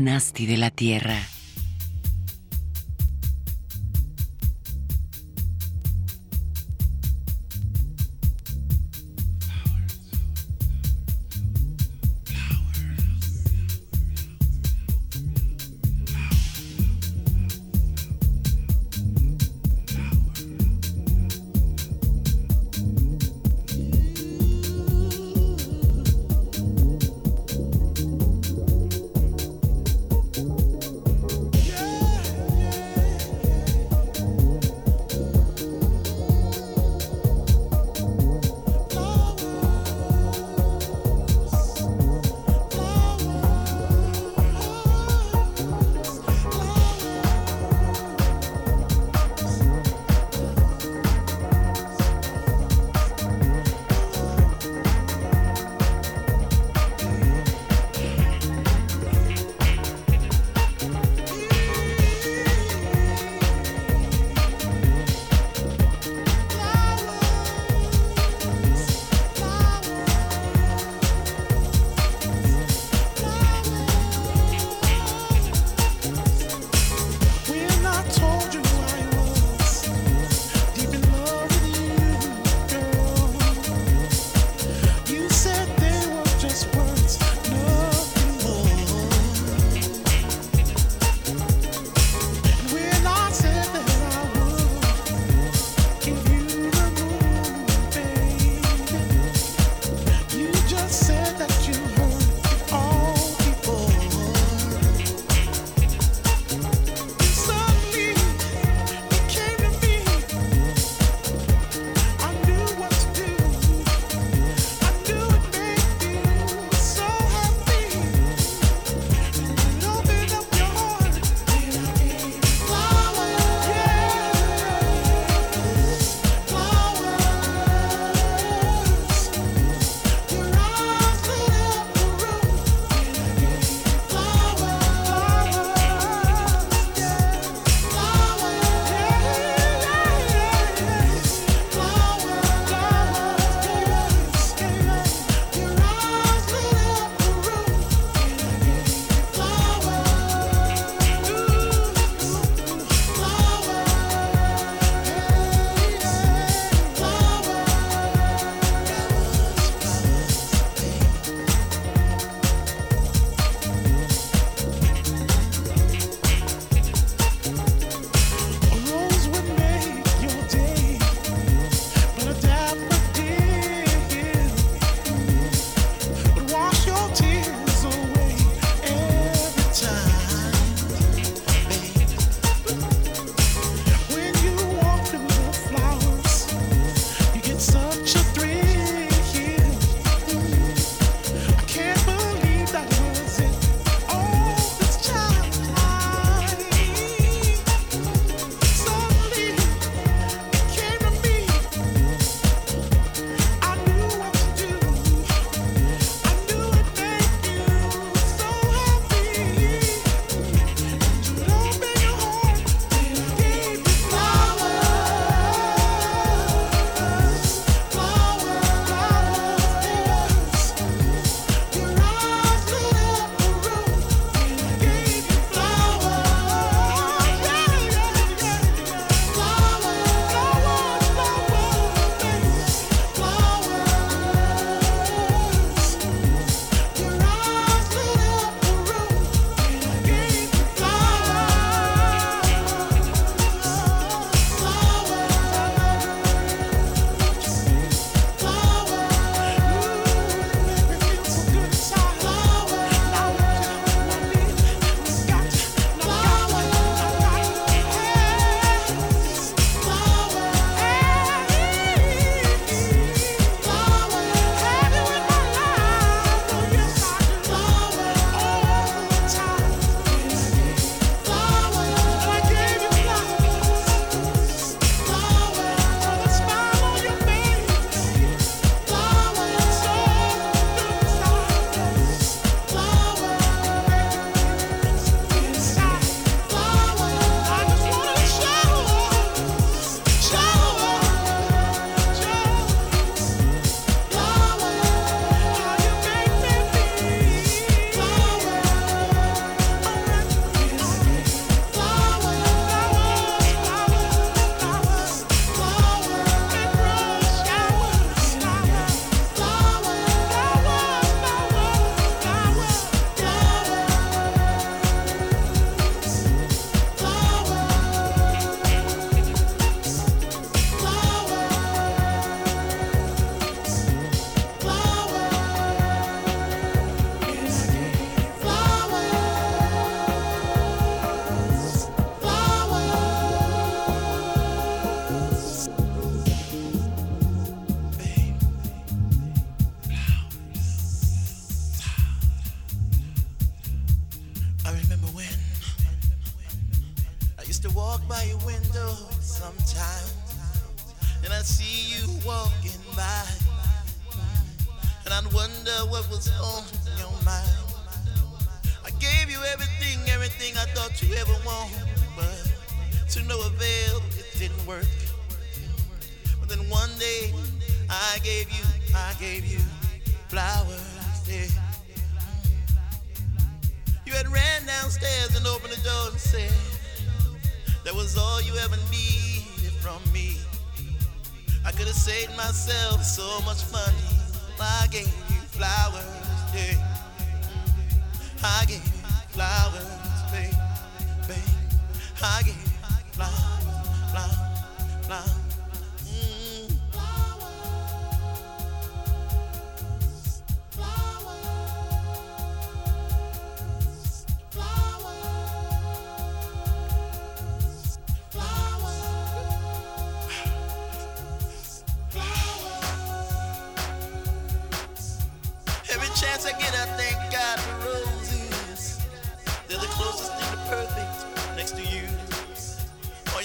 nasty 0.00 0.46
de 0.46 0.56
la 0.56 0.70
Tierra. 0.70 1.37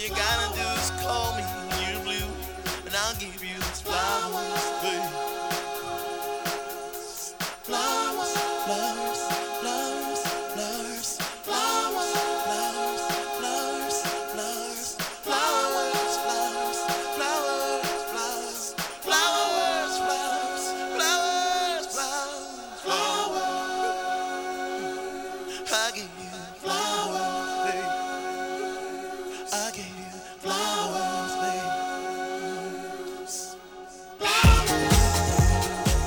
you 0.03 0.09
gotta 0.09 0.42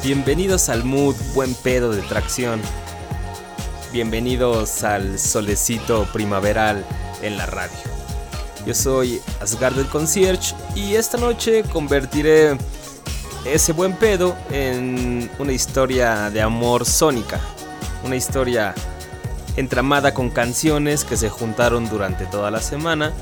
Bienvenidos 0.07 0.69
al 0.69 0.85
mood 0.85 1.17
buen 1.35 1.53
pedo 1.53 1.91
de 1.91 2.01
tracción. 2.01 2.63
Bienvenidos 3.93 4.85
al 4.85 5.19
solecito 5.19 6.07
primaveral 6.13 6.87
en 7.23 7.37
la 7.37 7.47
radio. 7.47 7.77
Yo 8.65 8.73
soy 8.73 9.21
Asgard 9.41 9.75
del 9.75 9.89
Concierge 9.89 10.55
y 10.77 10.95
esta 10.95 11.19
noche 11.19 11.65
convertiré 11.65 12.57
ese 13.45 13.73
buen 13.73 13.95
pedo 13.95 14.37
en 14.53 15.29
una 15.41 15.51
historia 15.51 16.31
de 16.31 16.41
amor 16.41 16.87
sónica. 16.87 17.41
Una 18.05 18.15
historia 18.15 18.77
entramada 19.57 20.15
con 20.15 20.31
canciones 20.31 21.05
que 21.05 21.17
se 21.17 21.31
juntaron 21.31 21.89
durante 21.89 22.27
toda 22.27 22.53
la 22.53 22.61
semana 22.61 23.13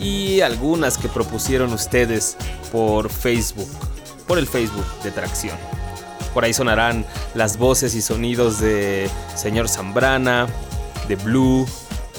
y 0.00 0.40
algunas 0.40 0.98
que 0.98 1.08
propusieron 1.08 1.72
ustedes 1.72 2.36
por 2.72 3.10
Facebook, 3.10 3.70
por 4.26 4.38
el 4.38 4.48
Facebook 4.48 4.86
de 5.04 5.12
Tracción. 5.12 5.69
Por 6.34 6.44
ahí 6.44 6.52
sonarán 6.52 7.04
las 7.34 7.56
voces 7.56 7.94
y 7.94 8.02
sonidos 8.02 8.60
de 8.60 9.10
Señor 9.34 9.68
Zambrana, 9.68 10.46
de 11.08 11.16
Blue, 11.16 11.66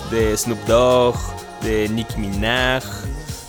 de 0.09 0.35
Snoop 0.35 0.59
Dogg, 0.65 1.15
de 1.61 1.87
Nicki 1.89 2.17
Minaj, 2.17 2.83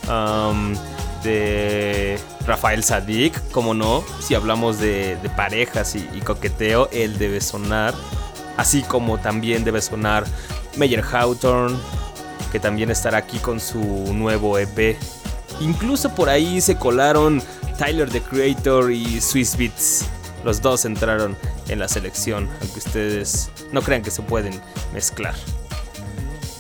um, 0.09 0.75
de 1.23 2.19
Rafael 2.47 2.85
Sadik, 2.85 3.39
como 3.51 3.75
no, 3.75 4.05
si 4.21 4.35
hablamos 4.35 4.79
de, 4.79 5.19
parejas 5.37 5.95
y, 5.95 6.21
coqueteo, 6.21 6.89
él 6.93 7.19
debe 7.19 7.41
sonar. 7.41 7.95
Así 8.57 8.83
como 8.83 9.19
también 9.19 9.65
debe 9.65 9.81
sonar 9.81 10.25
Meyer 10.77 11.03
Hawthorne, 11.03 11.79
que 12.51 12.61
también 12.61 12.91
estará 12.91 13.19
aquí 13.19 13.39
con 13.39 13.61
su 13.61 13.81
nuevo 14.13 14.59
EP. 14.59 14.97
Incluso 15.61 16.15
por 16.15 16.29
ahí 16.29 16.61
se 16.61 16.77
colaron 16.77 17.43
Tyler 17.79 18.11
the 18.11 18.21
Creator 18.21 18.93
y 18.93 19.21
Swiss 19.21 19.57
Beats. 19.57 20.05
Los 20.45 20.61
dos 20.61 20.85
entraron 20.85 21.37
en 21.69 21.79
la 21.79 21.89
selección, 21.89 22.49
aunque 22.61 22.79
ustedes 22.79 23.51
no 23.71 23.83
crean 23.83 24.03
que 24.03 24.11
se 24.11 24.23
pueden 24.23 24.61
mezclar. 24.93 25.35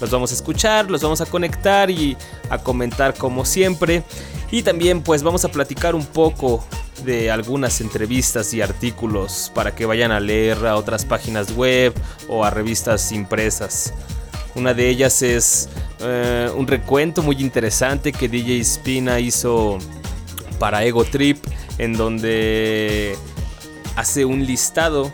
Los 0.01 0.11
vamos 0.11 0.33
a 0.33 0.35
escuchar, 0.35 0.91
los 0.91 1.01
vamos 1.03 1.21
a 1.21 1.27
conectar 1.27 1.91
y 1.91 2.17
a 2.51 2.59
comentar 2.59 3.15
como 3.15 3.45
siempre. 3.45 4.03
Y 4.51 4.63
también 4.63 5.03
pues 5.03 5.23
vamos 5.23 5.45
a 5.45 5.49
platicar 5.49 5.95
un 5.95 6.05
poco 6.05 6.65
de 7.05 7.31
algunas 7.31 7.81
entrevistas 7.81 8.53
y 8.55 8.61
artículos 8.61 9.51
para 9.55 9.75
que 9.75 9.87
vayan 9.87 10.13
a 10.13 10.21
leer 10.21 10.67
a 10.67 10.77
otras 10.77 11.05
páginas 11.05 11.55
web 11.55 11.95
o 12.29 12.45
a 12.45 12.51
revistas 12.51 13.13
impresas. 13.13 13.95
Una 14.55 14.75
de 14.75 14.89
ellas 14.89 15.23
es 15.23 15.69
eh, 16.01 16.51
un 16.55 16.67
recuento 16.67 17.23
muy 17.23 17.37
interesante 17.37 18.13
que 18.13 18.29
DJ 18.29 18.63
Spina 18.65 19.19
hizo 19.21 19.79
para 20.59 20.85
Ego 20.85 21.05
Trip, 21.05 21.45
en 21.79 21.95
donde 21.95 23.17
hace 23.97 24.25
un 24.25 24.47
listado 24.47 25.13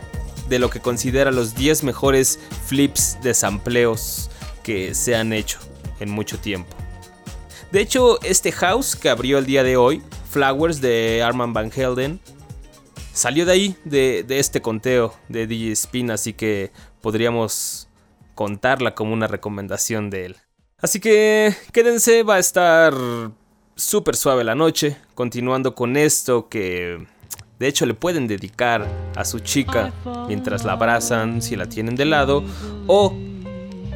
de 0.49 0.59
lo 0.59 0.71
que 0.71 0.81
considera 0.81 1.31
los 1.31 1.55
10 1.55 1.85
mejores 1.85 2.39
flips 2.67 3.19
de 3.23 3.35
sampleos 3.35 4.31
que 4.63 4.95
se 4.95 5.15
han 5.15 5.33
hecho 5.33 5.59
en 6.01 6.11
mucho 6.11 6.39
tiempo. 6.39 6.77
De 7.71 7.81
hecho, 7.81 8.21
este 8.23 8.51
house 8.53 8.97
que 8.97 9.11
abrió 9.11 9.39
el 9.39 9.47
día 9.47 9.63
de 9.63 9.77
hoy, 9.77 10.03
Flowers 10.31 10.81
de 10.81 11.23
Arman 11.23 11.53
Van 11.53 11.71
Helden, 11.71 12.19
salió 13.13 13.45
de 13.45 13.53
ahí, 13.53 13.77
de, 13.85 14.25
este 14.29 14.63
conteo 14.63 15.15
de 15.29 15.47
DJ 15.47 15.73
Spin, 15.73 16.11
así 16.11 16.33
que 16.33 16.71
podríamos 17.03 17.89
contarla 18.35 18.95
como 18.95 19.13
una 19.13 19.27
recomendación 19.27 20.09
de 20.09 20.27
él. 20.27 20.37
Así 20.79 21.01
que 21.01 21.55
quédense, 21.73 22.23
va 22.23 22.37
a 22.37 22.39
estar 22.39 22.95
súper 23.75 24.17
suave 24.17 24.45
la 24.45 24.55
noche, 24.55 24.97
continuando 25.15 25.75
con 25.75 25.97
esto 25.97 26.49
que 26.49 27.07
de 27.59 27.67
hecho, 27.67 27.87
le 27.87 27.95
pueden 27.95 28.29
dedicar 28.29 28.87
a 29.17 29.25
su 29.25 29.41
chica 29.41 29.93
mientras 30.29 30.65
la 30.65 30.73
abrazan 30.73 31.43
si 31.43 31.57
la 31.57 31.67
tienen 31.67 31.97
de 31.97 32.05
lado. 32.05 32.45
O 32.87 33.17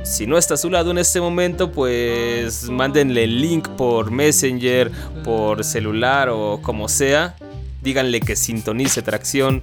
si 0.03 0.27
no 0.27 0.37
está 0.37 0.55
a 0.55 0.57
su 0.57 0.69
lado 0.69 0.91
en 0.91 0.99
este 0.99 1.21
momento, 1.21 1.71
pues 1.71 2.69
mándenle 2.69 3.25
el 3.25 3.41
link 3.41 3.69
por 3.69 4.11
Messenger, 4.11 4.91
por 5.23 5.63
celular 5.63 6.29
o 6.29 6.61
como 6.61 6.89
sea. 6.89 7.37
Díganle 7.83 8.21
que 8.21 8.35
sintonice 8.35 9.03
tracción 9.03 9.63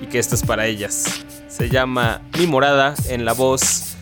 y 0.00 0.06
que 0.06 0.18
esto 0.18 0.34
es 0.34 0.42
para 0.42 0.66
ellas. 0.66 1.04
Se 1.48 1.68
llama 1.68 2.22
Mi 2.38 2.46
Morada 2.46 2.94
en 3.08 3.26
la 3.26 3.34
voz 3.34 3.94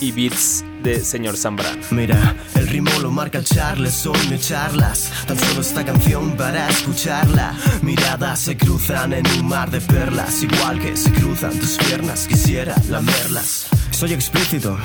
y 0.00 0.12
beats 0.12 0.64
señor 1.02 1.36
Zambrano. 1.36 1.82
Mira, 1.90 2.34
el 2.54 2.66
ritmo 2.66 2.90
lo 3.00 3.10
marca 3.10 3.38
el 3.38 3.44
Charles, 3.44 4.06
hoy 4.06 4.18
me 4.28 4.38
charlas. 4.38 5.10
Tan 5.26 5.38
solo 5.38 5.60
esta 5.60 5.84
canción 5.84 6.36
para 6.36 6.68
escucharla. 6.68 7.54
Miradas 7.82 8.40
se 8.40 8.56
cruzan 8.56 9.12
en 9.12 9.26
un 9.38 9.46
mar 9.46 9.70
de 9.70 9.80
perlas, 9.80 10.42
igual 10.42 10.80
que 10.80 10.96
se 10.96 11.12
cruzan 11.12 11.58
tus 11.58 11.76
piernas, 11.78 12.26
quisiera 12.26 12.74
lamerlas. 12.88 13.66
Soy 14.00 14.14
explícito, 14.14 14.78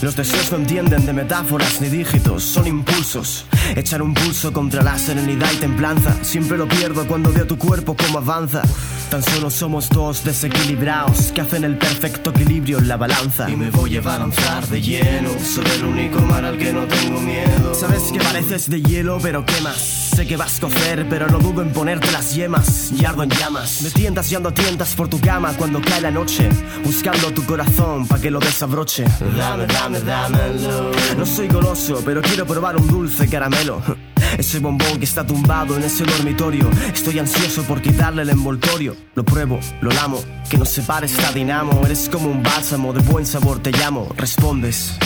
los 0.00 0.14
deseos 0.14 0.52
no 0.52 0.58
entienden 0.58 1.04
de 1.04 1.12
metáforas 1.12 1.80
ni 1.80 1.88
dígitos, 1.88 2.44
son 2.44 2.68
impulsos. 2.68 3.44
Echar 3.74 4.00
un 4.00 4.14
pulso 4.14 4.52
contra 4.52 4.80
la 4.84 4.96
serenidad 4.96 5.50
y 5.52 5.56
templanza, 5.56 6.16
siempre 6.22 6.56
lo 6.56 6.68
pierdo 6.68 7.04
cuando 7.08 7.32
veo 7.32 7.48
tu 7.48 7.58
cuerpo 7.58 7.96
como 7.96 8.18
avanza. 8.18 8.62
Tan 9.10 9.24
solo 9.24 9.50
somos 9.50 9.88
dos 9.88 10.22
desequilibrados 10.22 11.32
que 11.32 11.40
hacen 11.40 11.64
el 11.64 11.78
perfecto 11.78 12.30
equilibrio 12.30 12.78
en 12.78 12.86
la 12.86 12.96
balanza. 12.96 13.50
Y 13.50 13.56
me 13.56 13.70
voy 13.70 13.96
a 13.96 14.02
balanzar 14.02 14.64
de 14.68 14.80
lleno, 14.80 15.30
soy 15.44 15.64
el 15.74 15.84
único 15.86 16.20
mar 16.20 16.44
al 16.44 16.56
que 16.56 16.72
no 16.72 16.84
tengo 16.84 17.20
miedo. 17.20 17.74
Sabes 17.74 18.04
que 18.12 18.20
Pareces 18.20 18.70
de 18.70 18.80
hielo, 18.82 19.18
pero 19.20 19.44
quemas. 19.44 20.09
Sé 20.20 20.26
que 20.26 20.36
vas 20.36 20.58
a 20.58 20.60
cocer, 20.60 21.06
pero 21.08 21.28
no 21.28 21.38
dudo 21.38 21.62
en 21.62 21.72
ponerte 21.72 22.12
las 22.12 22.34
yemas. 22.34 22.90
Yardo 22.90 23.22
en 23.22 23.30
llamas. 23.30 23.80
Me 23.80 23.88
tientas 23.88 24.30
y 24.30 24.34
ando 24.34 24.52
tientas 24.52 24.94
por 24.94 25.08
tu 25.08 25.18
cama 25.18 25.54
cuando 25.56 25.80
cae 25.80 26.02
la 26.02 26.10
noche. 26.10 26.46
Buscando 26.84 27.32
tu 27.32 27.42
corazón 27.46 28.06
pa' 28.06 28.20
que 28.20 28.30
lo 28.30 28.38
desabroche. 28.38 29.06
Dame, 29.34 29.64
dame, 29.64 29.98
dámelo. 30.00 30.90
No 31.16 31.24
soy 31.24 31.48
goloso, 31.48 32.02
pero 32.04 32.20
quiero 32.20 32.44
probar 32.44 32.76
un 32.76 32.86
dulce 32.86 33.30
caramelo. 33.30 33.80
Ese 34.36 34.58
bombón 34.58 34.98
que 34.98 35.06
está 35.06 35.26
tumbado 35.26 35.74
en 35.74 35.84
ese 35.84 36.04
dormitorio. 36.04 36.68
Estoy 36.92 37.18
ansioso 37.18 37.62
por 37.62 37.80
quitarle 37.80 38.20
el 38.20 38.28
envoltorio. 38.28 38.94
Lo 39.14 39.24
pruebo, 39.24 39.58
lo 39.80 39.90
lamo. 39.90 40.22
Que 40.50 40.58
nos 40.58 40.68
separe 40.68 41.06
esta 41.06 41.32
dinamo. 41.32 41.80
Eres 41.86 42.10
como 42.10 42.30
un 42.30 42.42
bálsamo 42.42 42.92
de 42.92 43.00
buen 43.00 43.24
sabor, 43.24 43.60
te 43.60 43.72
llamo. 43.72 44.12
Respondes. 44.18 44.98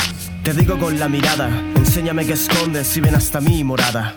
Te 0.42 0.52
digo 0.54 0.76
con 0.76 0.99
la 0.99 1.09
mirada, 1.09 1.49
enséñame 1.76 2.26
que 2.26 2.33
escondes 2.33 2.97
y 2.97 3.00
ven 3.00 3.14
hasta 3.14 3.40
mi 3.40 3.62
morada. 3.62 4.16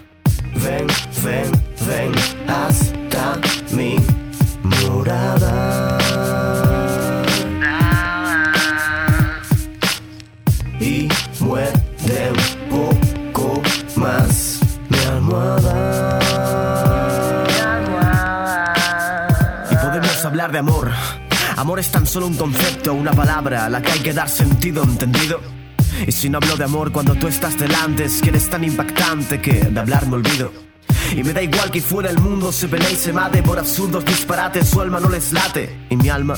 Ven, 0.63 0.87
ven, 1.23 1.51
ven 1.87 2.11
hasta 2.47 3.39
mi 3.75 3.95
morada. 4.63 5.97
Y 10.79 11.07
muerde 11.39 12.31
un 12.69 12.69
poco 12.69 13.61
más 13.95 14.59
mi 14.89 14.97
almohada. 14.99 16.19
Y 19.71 19.75
podemos 19.75 20.25
hablar 20.25 20.51
de 20.51 20.59
amor. 20.59 20.91
Amor 21.55 21.79
es 21.79 21.91
tan 21.91 22.05
solo 22.05 22.27
un 22.27 22.35
concepto, 22.35 22.93
una 22.93 23.13
palabra 23.13 23.65
a 23.65 23.69
la 23.69 23.81
que 23.81 23.91
hay 23.91 23.99
que 23.99 24.13
dar 24.13 24.29
sentido, 24.29 24.83
¿entendido? 24.83 25.56
Y 26.06 26.12
si 26.12 26.30
no 26.30 26.38
hablo 26.38 26.56
de 26.58 26.66
amor 26.66 26.92
cuando 26.92 27.16
tú 27.16 27.27
estás 27.27 27.58
delante, 27.58 28.06
es 28.06 28.22
que 28.22 28.30
eres 28.30 28.50
tan 28.50 28.63
impactante 28.63 29.42
que 29.42 29.54
de 29.54 29.80
hablar 29.80 30.06
me 30.08 30.16
olvido. 30.16 30.66
Y 31.15 31.23
me 31.23 31.33
da 31.33 31.41
igual 31.41 31.71
que 31.71 31.81
fuera 31.81 32.09
el 32.09 32.19
mundo 32.19 32.51
se 32.51 32.67
pelee 32.67 32.91
y 32.91 32.95
se 32.95 33.13
mate 33.13 33.41
por 33.41 33.57
absurdos 33.57 34.05
disparates, 34.05 34.67
su 34.67 34.81
alma 34.81 34.99
no 34.99 35.09
les 35.09 35.31
late. 35.31 35.75
Y 35.89 35.95
mi 35.95 36.09
alma, 36.09 36.35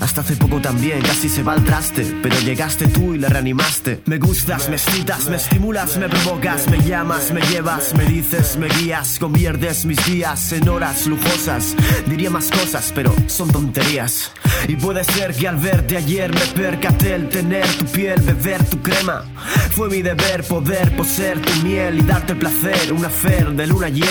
hasta 0.00 0.20
hace 0.20 0.36
poco 0.36 0.60
también, 0.60 1.00
casi 1.02 1.28
se 1.28 1.42
va 1.42 1.52
al 1.52 1.64
traste. 1.64 2.04
Pero 2.22 2.38
llegaste 2.40 2.86
tú 2.88 3.14
y 3.14 3.18
la 3.18 3.28
reanimaste. 3.28 4.02
Me 4.06 4.18
gustas, 4.18 4.68
me 4.68 4.76
excitas, 4.76 5.28
me 5.28 5.36
estimulas, 5.36 5.96
me 5.96 6.08
provocas, 6.08 6.68
me 6.68 6.78
llamas, 6.82 7.32
me 7.32 7.40
llevas, 7.42 7.94
me 7.94 8.04
dices, 8.04 8.56
me 8.56 8.68
guías, 8.68 9.18
conviertes 9.18 9.84
mis 9.84 10.04
días 10.04 10.52
en 10.52 10.68
horas 10.68 11.06
lujosas. 11.06 11.74
Diría 12.06 12.30
más 12.30 12.50
cosas, 12.50 12.92
pero 12.94 13.14
son 13.26 13.50
tonterías. 13.50 14.32
Y 14.68 14.76
puede 14.76 15.04
ser 15.04 15.34
que 15.34 15.48
al 15.48 15.56
verte 15.56 15.96
ayer 15.96 16.32
me 16.32 16.46
percaté 16.62 17.14
el 17.14 17.28
tener 17.28 17.66
tu 17.76 17.86
piel, 17.86 18.20
beber 18.20 18.62
tu 18.64 18.80
crema. 18.82 19.24
Fue 19.70 19.88
mi 19.88 20.02
deber 20.02 20.44
poder 20.44 20.94
poseer 20.96 21.40
tu 21.40 21.52
miel 21.62 21.98
y 21.98 22.02
darte 22.02 22.34
placer, 22.34 22.92
una 22.92 23.08
fer 23.08 23.52
de 23.52 23.66
luna 23.66 23.88
llena. 23.88 24.09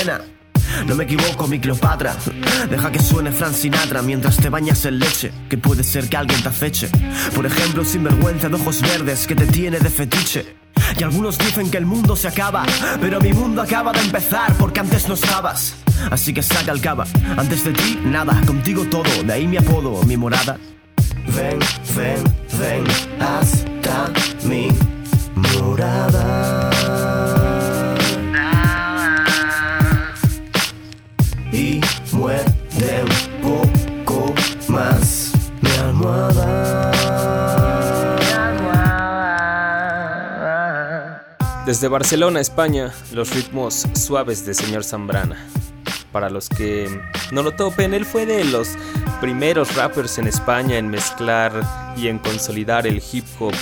No 0.88 0.96
me 0.96 1.04
equivoco, 1.04 1.48
mi 1.48 1.60
Cleopatra. 1.60 2.16
Deja 2.70 2.92
que 2.92 3.00
suene 3.00 3.32
Frank 3.32 3.54
Sinatra 3.54 4.02
mientras 4.02 4.38
te 4.38 4.50
bañas 4.50 4.86
en 4.86 5.00
leche. 5.00 5.32
Que 5.50 5.58
puede 5.58 5.84
ser 5.84 6.08
que 6.08 6.18
alguien 6.18 6.42
te 6.42 6.50
aceche. 6.50 6.90
Por 7.36 7.46
ejemplo, 7.46 7.84
sin 7.84 8.04
vergüenza 8.04 8.48
de 8.48 8.56
ojos 8.56 8.82
verdes 8.82 9.28
que 9.28 9.36
te 9.36 9.46
tiene 9.46 9.80
de 9.80 9.90
fetiche. 9.90 10.56
Y 10.98 11.04
algunos 11.04 11.38
dicen 11.38 11.70
que 11.70 11.78
el 11.78 11.86
mundo 11.86 12.16
se 12.16 12.28
acaba, 12.28 12.64
pero 13.02 13.20
mi 13.20 13.34
mundo 13.34 13.62
acaba 13.62 13.92
de 13.92 14.00
empezar 14.00 14.54
porque 14.58 14.80
antes 14.80 15.08
no 15.08 15.16
estabas. 15.16 15.76
Así 16.10 16.34
que 16.34 16.42
saca 16.42 16.72
el 16.72 16.82
cava. 16.82 17.06
Antes 17.38 17.64
de 17.64 17.74
ti, 17.74 18.00
nada, 18.06 18.40
contigo 18.46 18.86
todo. 18.86 19.24
De 19.24 19.34
ahí 19.34 19.48
mi 19.48 19.58
apodo, 19.58 20.02
mi 20.04 20.16
morada. 20.16 20.58
Ven, 21.36 21.60
ven, 21.96 22.24
ven 22.60 22.84
hasta 23.20 24.12
mi 24.48 24.70
morada. 25.36 26.79
Desde 41.70 41.88
Barcelona, 41.88 42.40
España, 42.40 42.92
los 43.14 43.30
ritmos 43.30 43.86
suaves 43.94 44.44
de 44.44 44.56
señor 44.56 44.84
Zambrana. 44.84 45.38
Para 46.12 46.32
los 46.32 46.50
que 46.50 46.90
no 47.32 47.44
lo 47.44 47.52
topen, 47.52 47.94
él 47.94 48.06
fue 48.06 48.26
de 48.26 48.44
los 48.44 48.70
primeros 49.22 49.76
rappers 49.76 50.18
en 50.18 50.26
España 50.26 50.80
en 50.80 50.90
mezclar 50.90 51.54
y 51.96 52.08
en 52.08 52.18
consolidar 52.18 52.88
el 52.88 53.04
hip 53.12 53.24
hop 53.38 53.54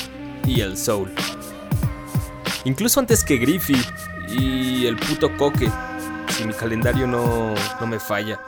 y 0.45 0.61
el 0.61 0.77
soul. 0.77 1.11
Incluso 2.63 3.01
antes 3.01 3.25
que 3.25 3.35
Griffey 3.39 3.75
y 4.29 4.85
el 4.85 4.95
puto 4.95 5.35
Coque, 5.35 5.69
si 6.29 6.45
mi 6.45 6.53
calendario 6.53 7.07
no, 7.07 7.55
no 7.81 7.87
me 7.87 7.99
falla. 7.99 8.39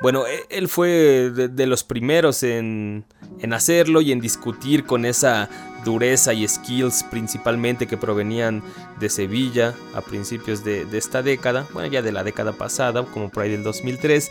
Bueno, 0.00 0.26
e- 0.26 0.46
él 0.50 0.68
fue 0.68 1.30
de, 1.30 1.66
los 1.66 1.84
primeros 1.84 2.42
en, 2.42 3.04
en 3.40 3.52
hacerlo 3.52 4.00
y 4.00 4.12
en 4.12 4.20
discutir 4.20 4.84
con 4.84 5.04
esa 5.04 5.48
dureza 5.84 6.32
y 6.32 6.46
skills 6.46 7.04
principalmente 7.04 7.86
que 7.86 7.96
provenían 7.96 8.62
de 9.00 9.08
Sevilla 9.08 9.74
a 9.94 10.00
principios 10.00 10.64
de, 10.64 10.84
de 10.84 10.98
esta 10.98 11.22
década, 11.22 11.66
bueno 11.72 11.88
ya 11.88 12.02
de 12.02 12.12
la 12.12 12.24
década 12.24 12.52
pasada, 12.52 13.04
como 13.04 13.30
por 13.30 13.42
ahí 13.42 13.50
del 13.50 13.62
2003, 13.62 14.30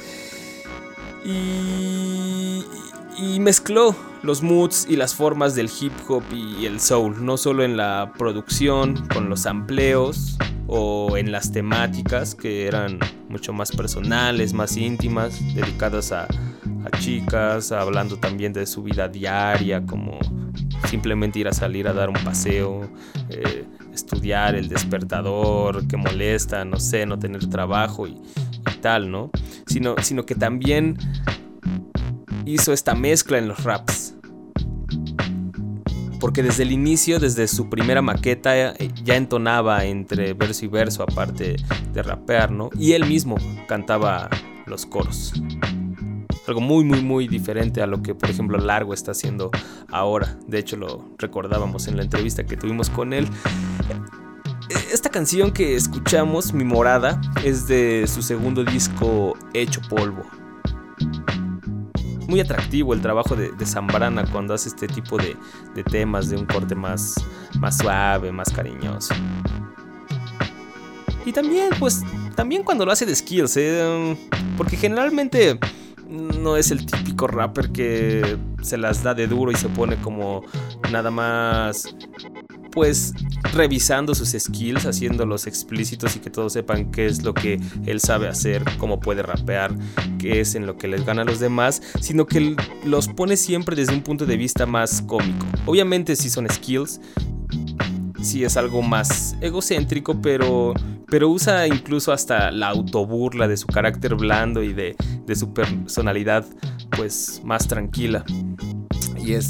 y, 1.25 2.63
y 3.17 3.39
mezcló 3.39 3.95
los 4.21 4.43
moods 4.43 4.85
y 4.89 4.95
las 4.95 5.15
formas 5.15 5.55
del 5.55 5.69
hip 5.79 5.93
hop 6.07 6.23
y 6.31 6.65
el 6.65 6.79
soul, 6.79 7.23
no 7.23 7.37
solo 7.37 7.63
en 7.63 7.77
la 7.77 8.13
producción, 8.17 9.07
con 9.13 9.29
los 9.29 9.45
amplios 9.45 10.37
o 10.67 11.17
en 11.17 11.31
las 11.31 11.51
temáticas 11.51 12.35
que 12.35 12.67
eran 12.67 12.99
mucho 13.29 13.53
más 13.53 13.71
personales, 13.71 14.53
más 14.53 14.77
íntimas, 14.77 15.39
dedicadas 15.55 16.11
a, 16.11 16.23
a 16.23 16.97
chicas, 16.99 17.71
hablando 17.71 18.17
también 18.17 18.53
de 18.53 18.65
su 18.65 18.83
vida 18.83 19.07
diaria, 19.07 19.85
como 19.85 20.19
simplemente 20.87 21.39
ir 21.39 21.47
a 21.47 21.53
salir 21.53 21.87
a 21.87 21.93
dar 21.93 22.09
un 22.09 22.23
paseo, 22.23 22.89
eh, 23.29 23.65
estudiar 23.93 24.55
el 24.55 24.69
despertador 24.69 25.87
que 25.87 25.97
molesta, 25.97 26.65
no 26.65 26.79
sé, 26.79 27.05
no 27.05 27.17
tener 27.17 27.49
trabajo 27.49 28.07
y, 28.07 28.11
y 28.11 28.77
tal, 28.81 29.09
¿no? 29.09 29.31
Sino, 29.65 29.95
sino 30.01 30.25
que 30.25 30.35
también 30.35 30.97
hizo 32.47 32.71
esta 32.71 32.95
mezcla 32.95 33.37
en 33.37 33.49
los 33.49 33.63
raps. 33.63 34.15
Porque 36.19 36.41
desde 36.41 36.63
el 36.63 36.71
inicio, 36.71 37.19
desde 37.19 37.47
su 37.47 37.69
primera 37.69 38.01
maqueta, 38.01 38.73
ya 39.03 39.15
entonaba 39.15 39.85
entre 39.85 40.33
verso 40.33 40.65
y 40.65 40.67
verso, 40.67 41.03
aparte 41.03 41.57
de 41.93 42.03
rapear, 42.03 42.49
¿no? 42.51 42.69
Y 42.79 42.93
él 42.93 43.05
mismo 43.05 43.35
cantaba 43.67 44.29
los 44.65 44.85
coros. 44.85 45.33
Algo 46.47 46.61
muy, 46.61 46.85
muy, 46.85 47.01
muy 47.01 47.27
diferente 47.27 47.81
a 47.81 47.87
lo 47.87 48.01
que, 48.01 48.15
por 48.15 48.29
ejemplo, 48.29 48.57
Largo 48.57 48.93
está 48.93 49.11
haciendo 49.11 49.51
ahora. 49.91 50.39
De 50.47 50.57
hecho, 50.57 50.77
lo 50.77 51.05
recordábamos 51.17 51.87
en 51.87 51.97
la 51.97 52.03
entrevista 52.03 52.45
que 52.45 52.55
tuvimos 52.55 52.89
con 52.89 53.13
él. 53.13 53.27
Esta 54.91 55.09
canción 55.09 55.51
que 55.51 55.75
escuchamos, 55.75 56.53
Mi 56.53 56.63
Morada, 56.63 57.21
es 57.43 57.67
de 57.67 58.05
su 58.07 58.21
segundo 58.21 58.63
disco 58.63 59.37
Hecho 59.53 59.81
Polvo. 59.89 60.23
Muy 62.27 62.39
atractivo 62.39 62.93
el 62.93 63.01
trabajo 63.01 63.35
de, 63.35 63.51
de 63.51 63.65
Zambrana 63.65 64.25
cuando 64.31 64.53
hace 64.53 64.69
este 64.69 64.87
tipo 64.87 65.17
de, 65.17 65.35
temas 65.83 66.29
de 66.29 66.37
un 66.37 66.45
corte 66.45 66.75
más, 66.75 67.15
más 67.59 67.77
suave, 67.77 68.31
más 68.31 68.49
cariñoso. 68.49 69.13
Y 71.25 71.31
también, 71.31 71.69
pues, 71.79 72.03
también 72.35 72.63
cuando 72.63 72.85
lo 72.85 72.91
hace 72.91 73.05
de 73.05 73.15
skills, 73.15 73.57
¿eh? 73.57 74.17
porque 74.57 74.77
generalmente 74.77 75.59
no 76.07 76.55
es 76.55 76.71
el 76.71 76.85
típico 76.85 77.27
rapper 77.27 77.71
que 77.71 78.37
se 78.61 78.77
las 78.77 79.03
da 79.03 79.13
de 79.13 79.27
duro 79.27 79.51
y 79.51 79.55
se 79.55 79.69
pone 79.69 79.97
como 79.97 80.43
nada 80.91 81.11
más 81.11 81.93
pues 82.77 83.11
revisando 83.55 84.13
sus 84.13 84.35
skills, 84.37 84.85
haciéndolos 84.85 85.47
explícitos 85.47 86.15
y 86.15 86.19
que 86.19 86.29
todos 86.29 86.53
sepan 86.53 86.91
qué 86.91 87.07
es 87.07 87.23
lo 87.23 87.33
que 87.33 87.59
él 87.87 87.99
sabe 87.99 88.27
hacer, 88.27 88.63
cómo 88.77 88.99
puede 88.99 89.23
rapear, 89.23 89.73
qué 90.19 90.41
es 90.41 90.53
en 90.53 90.67
lo 90.67 90.77
que 90.77 90.87
les 90.87 91.03
gana 91.03 91.23
a 91.23 91.25
los 91.25 91.39
demás, 91.39 91.81
sino 91.99 92.27
que 92.27 92.55
los 92.85 93.07
pone 93.07 93.35
siempre 93.35 93.75
desde 93.75 93.95
un 93.95 94.03
punto 94.03 94.27
de 94.27 94.37
vista 94.37 94.67
más 94.67 95.01
cómico. 95.01 95.47
Obviamente 95.65 96.15
sí 96.15 96.29
son 96.29 96.47
skills, 96.47 97.01
sí 98.21 98.43
es 98.43 98.55
algo 98.57 98.83
más 98.83 99.35
egocéntrico, 99.41 100.21
pero, 100.21 100.75
pero 101.07 101.29
usa 101.29 101.65
incluso 101.65 102.11
hasta 102.13 102.51
la 102.51 102.67
autoburla 102.67 103.47
de 103.47 103.57
su 103.57 103.65
carácter 103.65 104.13
blando 104.13 104.61
y 104.61 104.73
de, 104.73 104.95
de 105.25 105.35
su 105.35 105.51
personalidad 105.51 106.45
pues 106.95 107.41
más 107.43 107.67
tranquila. 107.67 108.23
Y 109.17 109.33
es 109.33 109.49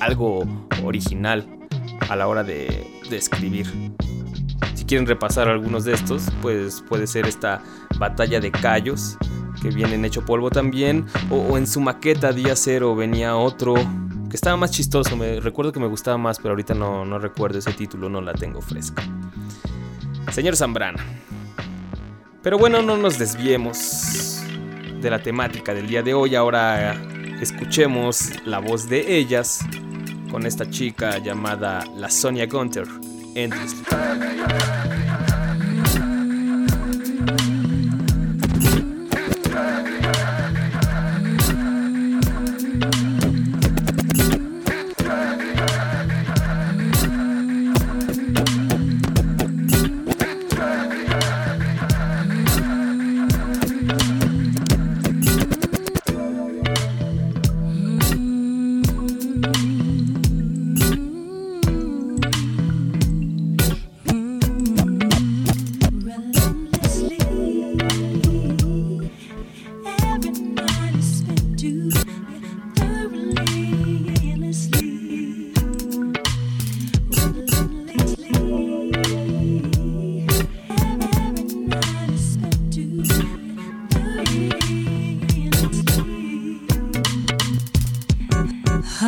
algo 0.00 0.46
original 0.82 1.46
a 2.08 2.16
la 2.16 2.26
hora 2.26 2.44
de, 2.44 2.86
de, 3.08 3.16
escribir. 3.16 3.66
Si 4.74 4.84
quieren 4.84 5.06
repasar 5.06 5.48
algunos 5.48 5.84
de 5.84 5.94
estos, 5.94 6.24
pues 6.42 6.82
puede 6.88 7.06
ser 7.06 7.26
esta 7.26 7.62
batalla 7.98 8.40
de 8.40 8.50
callos 8.50 9.16
que 9.62 9.70
viene 9.70 9.94
en 9.94 10.04
hecho 10.04 10.24
polvo 10.24 10.50
también, 10.50 11.06
o, 11.30 11.56
en 11.56 11.66
su 11.66 11.80
maqueta 11.80 12.32
día 12.32 12.54
cero 12.54 12.94
venía 12.94 13.36
otro 13.36 13.74
que 14.28 14.36
estaba 14.36 14.56
más 14.56 14.70
chistoso. 14.70 15.16
Recuerdo 15.40 15.72
que 15.72 15.80
me 15.80 15.86
gustaba 15.86 16.18
más, 16.18 16.38
pero 16.38 16.50
ahorita 16.50 16.74
no, 16.74 17.04
no 17.04 17.18
recuerdo 17.18 17.58
ese 17.58 17.72
título, 17.72 18.10
no 18.10 18.20
la 18.20 18.34
tengo 18.34 18.60
fresca. 18.60 19.02
Señor 20.32 20.56
Zambrana. 20.56 21.02
Pero 22.42 22.58
bueno, 22.58 22.82
no 22.82 22.98
nos 22.98 23.18
desviemos 23.18 24.42
de 25.00 25.08
la 25.08 25.22
temática 25.22 25.72
del 25.72 25.86
día 25.86 26.02
de 26.02 26.12
hoy. 26.12 26.34
Ahora 26.34 26.94
escuchemos 27.40 28.32
la 28.44 28.58
voz 28.58 28.88
de 28.88 29.16
ellas 29.16 29.60
con 30.34 30.46
esta 30.46 30.68
chica 30.68 31.18
llamada 31.18 31.84
la 31.94 32.10
Sonia 32.10 32.46
Gunter. 32.46 32.88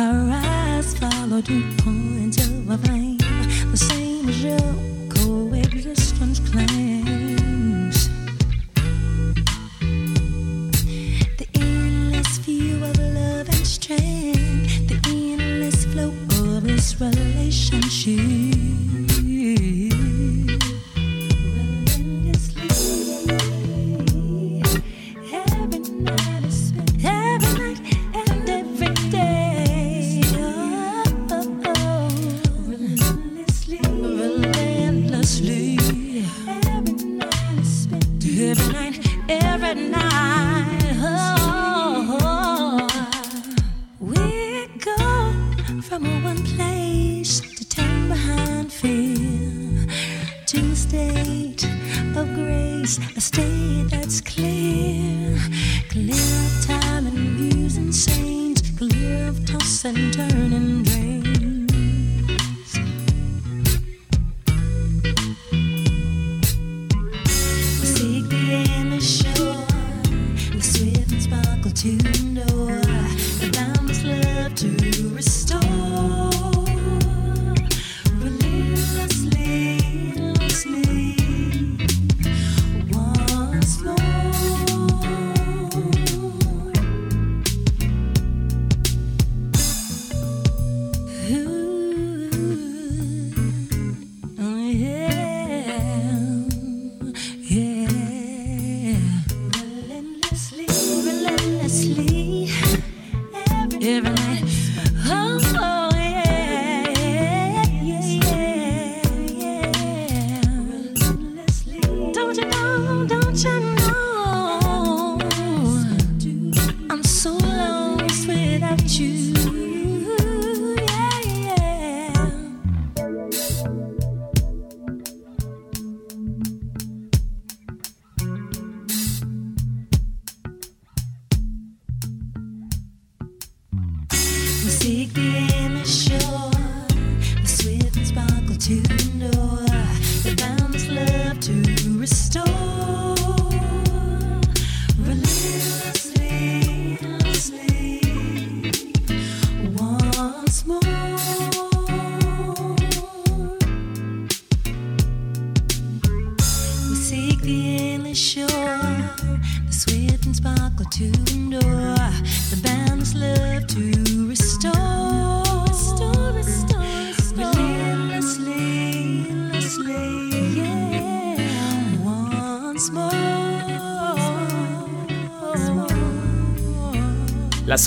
Our 0.07 0.29
eyes 0.31 0.97
followed 0.97 1.49
you, 1.49 1.63
point 1.79 2.39
of 2.39 2.69
a 2.69 2.77
the 3.71 3.75
same 3.75 4.29
as 4.29 4.41
you. 4.41 4.96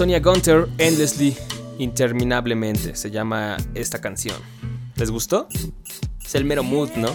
Sonia 0.00 0.18
Gunter, 0.18 0.66
Endlessly, 0.78 1.36
interminablemente, 1.78 2.96
se 2.96 3.10
llama 3.10 3.58
esta 3.74 4.00
canción. 4.00 4.36
¿Les 4.96 5.10
gustó? 5.10 5.46
Es 6.24 6.34
el 6.34 6.46
mero 6.46 6.62
mood, 6.62 6.88
¿no? 6.96 7.10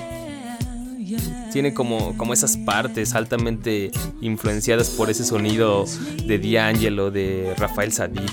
Tiene 1.52 1.74
como, 1.74 2.16
como 2.16 2.32
esas 2.32 2.58
partes 2.58 3.16
altamente 3.16 3.90
influenciadas 4.22 4.92
por 4.92 5.10
ese 5.10 5.26
sonido 5.26 5.86
de 6.28 6.38
D'Angelo, 6.38 7.10
de 7.10 7.56
Rafael 7.58 7.92
Sadik, 7.92 8.32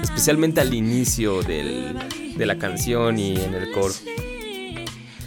especialmente 0.00 0.62
al 0.62 0.72
inicio 0.72 1.42
de 1.42 2.46
la 2.46 2.56
canción 2.56 3.18
y 3.18 3.36
en 3.36 3.52
el 3.52 3.72
coro. 3.72 3.92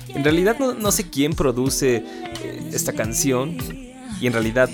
En 0.07 0.23
realidad 0.23 0.57
no, 0.57 0.73
no 0.73 0.91
sé 0.91 1.11
quién 1.11 1.33
produce 1.33 1.97
eh, 1.97 2.69
esta 2.73 2.93
canción 2.93 3.59
y 4.19 4.25
en 4.25 4.33
realidad 4.33 4.71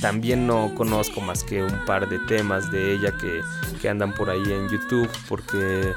también 0.00 0.46
no 0.46 0.74
conozco 0.74 1.20
más 1.20 1.44
que 1.44 1.62
un 1.62 1.84
par 1.86 2.08
de 2.08 2.18
temas 2.20 2.70
de 2.70 2.94
ella 2.94 3.14
que, 3.16 3.88
andan 3.88 4.12
por 4.14 4.30
ahí 4.30 4.42
en 4.42 4.68
YouTube 4.68 5.08
porque 5.28 5.92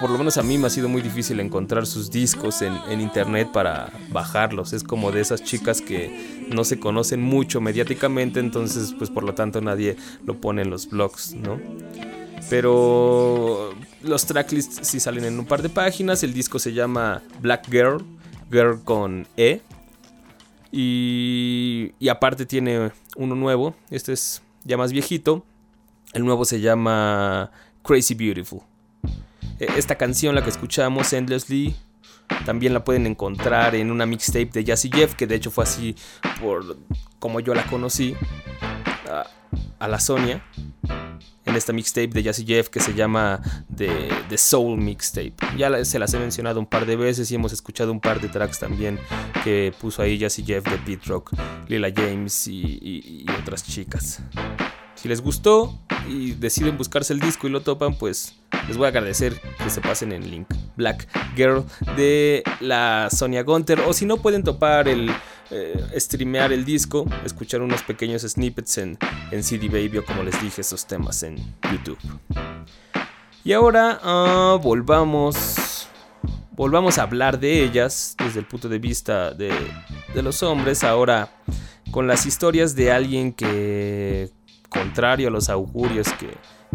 por 0.00 0.10
lo 0.10 0.18
menos 0.18 0.38
a 0.38 0.42
mí 0.42 0.58
me 0.58 0.66
ha 0.66 0.70
sido 0.70 0.88
muy 0.88 1.00
difícil 1.02 1.38
encontrar 1.38 1.86
sus 1.86 2.10
discos 2.10 2.62
en, 2.62 2.76
en, 2.88 3.00
internet 3.00 3.48
para 3.52 3.92
bajarlos. 4.10 4.72
Es 4.72 4.82
como 4.82 5.12
de 5.12 5.20
esas 5.20 5.44
chicas 5.44 5.80
que 5.80 6.44
no 6.50 6.64
se 6.64 6.80
conocen 6.80 7.22
mucho 7.22 7.60
mediáticamente, 7.60 8.40
entonces 8.40 8.92
pues 8.98 9.08
por 9.08 9.22
lo 9.22 9.34
tanto 9.34 9.60
nadie 9.60 9.96
lo 10.24 10.40
pone 10.40 10.62
en 10.62 10.70
los 10.70 10.90
blogs, 10.90 11.34
¿no? 11.34 11.60
Pero 12.50 13.72
los 14.02 14.26
tracklists 14.26 14.80
sí 14.82 14.98
salen 14.98 15.24
en 15.24 15.38
un 15.38 15.46
par 15.46 15.62
de 15.62 15.68
páginas. 15.68 16.24
El 16.24 16.34
disco 16.34 16.58
se 16.58 16.72
llama 16.72 17.22
Black 17.40 17.70
Girl 17.70 18.04
Girl 18.50 18.80
con 18.84 19.26
E. 19.36 19.60
Y, 20.78 21.94
y 21.98 22.10
aparte 22.10 22.44
tiene 22.44 22.92
uno 23.16 23.34
nuevo, 23.34 23.74
este 23.88 24.12
es 24.12 24.42
ya 24.64 24.76
más 24.76 24.92
viejito. 24.92 25.42
El 26.12 26.26
nuevo 26.26 26.44
se 26.44 26.60
llama 26.60 27.50
Crazy 27.82 28.14
Beautiful. 28.14 28.60
E, 29.58 29.68
esta 29.78 29.94
canción, 29.94 30.34
la 30.34 30.44
que 30.44 30.50
escuchamos, 30.50 31.14
Endlessly, 31.14 31.74
también 32.44 32.74
la 32.74 32.84
pueden 32.84 33.06
encontrar 33.06 33.74
en 33.74 33.90
una 33.90 34.04
mixtape 34.04 34.50
de 34.52 34.64
Jazzy 34.64 34.90
Jeff, 34.92 35.14
que 35.14 35.26
de 35.26 35.36
hecho 35.36 35.50
fue 35.50 35.64
así 35.64 35.96
por 36.42 36.76
como 37.18 37.40
yo 37.40 37.54
la 37.54 37.64
conocí 37.64 38.14
a, 39.78 39.88
la 39.88 40.00
Sonia. 40.00 40.42
En 41.44 41.54
esta 41.54 41.72
mixtape 41.72 42.08
de 42.08 42.24
Jazzy 42.24 42.44
Jeff 42.44 42.68
que 42.68 42.80
se 42.80 42.92
llama 42.92 43.40
The, 43.74 44.36
Soul 44.36 44.78
Mixtape. 44.78 45.34
Ya 45.56 45.84
se 45.84 45.98
las 45.98 46.12
he 46.12 46.18
mencionado 46.18 46.58
un 46.58 46.66
par 46.66 46.86
de 46.86 46.96
veces 46.96 47.30
y 47.30 47.36
hemos 47.36 47.52
escuchado 47.52 47.92
un 47.92 48.00
par 48.00 48.20
de 48.20 48.28
tracks 48.28 48.58
también 48.58 48.98
que 49.44 49.72
puso 49.80 50.02
ahí 50.02 50.18
Jazzy 50.18 50.44
Jeff 50.44 50.64
de 50.64 50.78
Pete 50.78 51.06
Rock, 51.06 51.32
Lila 51.68 51.92
James 51.94 52.48
y 52.48 53.24
otras 53.40 53.64
chicas. 53.64 54.20
Si 54.96 55.08
les 55.08 55.20
gustó 55.20 55.78
y 56.08 56.32
deciden 56.32 56.78
buscarse 56.78 57.12
el 57.12 57.20
disco 57.20 57.46
y 57.46 57.50
lo 57.50 57.60
topan, 57.60 57.94
pues 57.94 58.34
les 58.66 58.76
voy 58.76 58.86
a 58.86 58.88
agradecer 58.88 59.38
que 59.62 59.68
se 59.68 59.80
pasen 59.80 60.10
en 60.10 60.30
link. 60.30 60.48
Black 60.76 61.06
Girl 61.36 61.64
de 61.96 62.42
la 62.60 63.08
Sonia 63.10 63.42
Gunter. 63.42 63.80
O 63.80 63.92
si 63.92 64.06
no 64.06 64.16
pueden 64.16 64.42
topar 64.42 64.88
el. 64.88 65.10
Eh, 65.50 66.00
streamear 66.00 66.52
el 66.52 66.64
disco, 66.64 67.06
escuchar 67.24 67.62
unos 67.62 67.82
pequeños 67.82 68.22
snippets 68.22 68.78
en, 68.78 68.98
en 69.30 69.44
CD 69.44 69.68
Baby 69.68 69.98
o 69.98 70.04
como 70.04 70.22
les 70.22 70.40
dije, 70.42 70.60
esos 70.60 70.86
temas 70.86 71.22
en 71.22 71.36
YouTube. 71.72 71.98
Y 73.44 73.52
ahora 73.52 74.00
ah, 74.02 74.58
volvamos. 74.60 75.88
Volvamos 76.50 76.96
a 76.98 77.02
hablar 77.02 77.38
de 77.38 77.62
ellas 77.62 78.16
desde 78.18 78.40
el 78.40 78.46
punto 78.46 78.68
de 78.68 78.78
vista 78.78 79.30
de, 79.32 79.52
de 80.14 80.22
los 80.22 80.42
hombres. 80.42 80.82
Ahora 80.84 81.30
con 81.90 82.06
las 82.06 82.26
historias 82.26 82.74
de 82.74 82.90
alguien 82.92 83.32
que 83.32 84.30
contrario 84.68 85.28
a 85.28 85.30
los 85.30 85.48
augurios 85.48 86.12
que, 86.14 86.30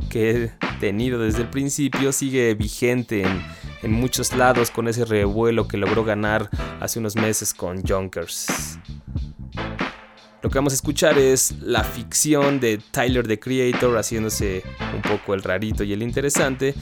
he 0.10 0.52
tenido 0.80 1.20
desde 1.20 1.42
el 1.42 1.50
principio, 1.50 2.12
sigue 2.12 2.54
vigente 2.54 3.24
en, 3.82 3.92
muchos 3.92 4.36
lados 4.36 4.70
con 4.70 4.88
ese 4.88 5.06
revuelo 5.06 5.68
que 5.68 5.78
logró 5.78 6.04
ganar 6.04 6.50
hace 6.80 7.00
unos 7.00 7.16
meses 7.16 7.54
con 7.54 7.82
Junkers. 7.82 8.78
Lo 10.42 10.50
que 10.50 10.58
vamos 10.58 10.74
a 10.74 10.76
escuchar 10.76 11.18
es 11.18 11.56
la 11.62 11.84
ficción 11.84 12.60
de 12.60 12.80
Tyler 12.92 13.28
the 13.28 13.40
Creator 13.40 13.98
haciéndose 13.98 14.64
un 14.94 15.02
poco 15.02 15.34
el 15.34 15.44
rarito 15.44 15.84
y 15.84 15.94
el 15.94 16.02
interesante 16.02 16.74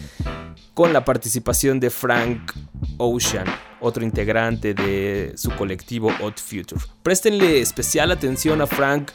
con 0.73 0.93
la 0.93 1.03
participación 1.03 1.79
de 1.79 1.89
Frank 1.89 2.53
Ocean, 2.97 3.45
otro 3.81 4.03
integrante 4.03 4.73
de 4.73 5.33
su 5.35 5.51
colectivo 5.51 6.09
Odd 6.21 6.37
Future. 6.37 6.81
Préstenle 7.03 7.59
especial 7.59 8.11
atención 8.11 8.61
a 8.61 8.67
Frank 8.67 9.11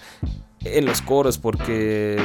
en 0.61 0.85
los 0.85 1.01
coros 1.01 1.39
porque 1.39 2.19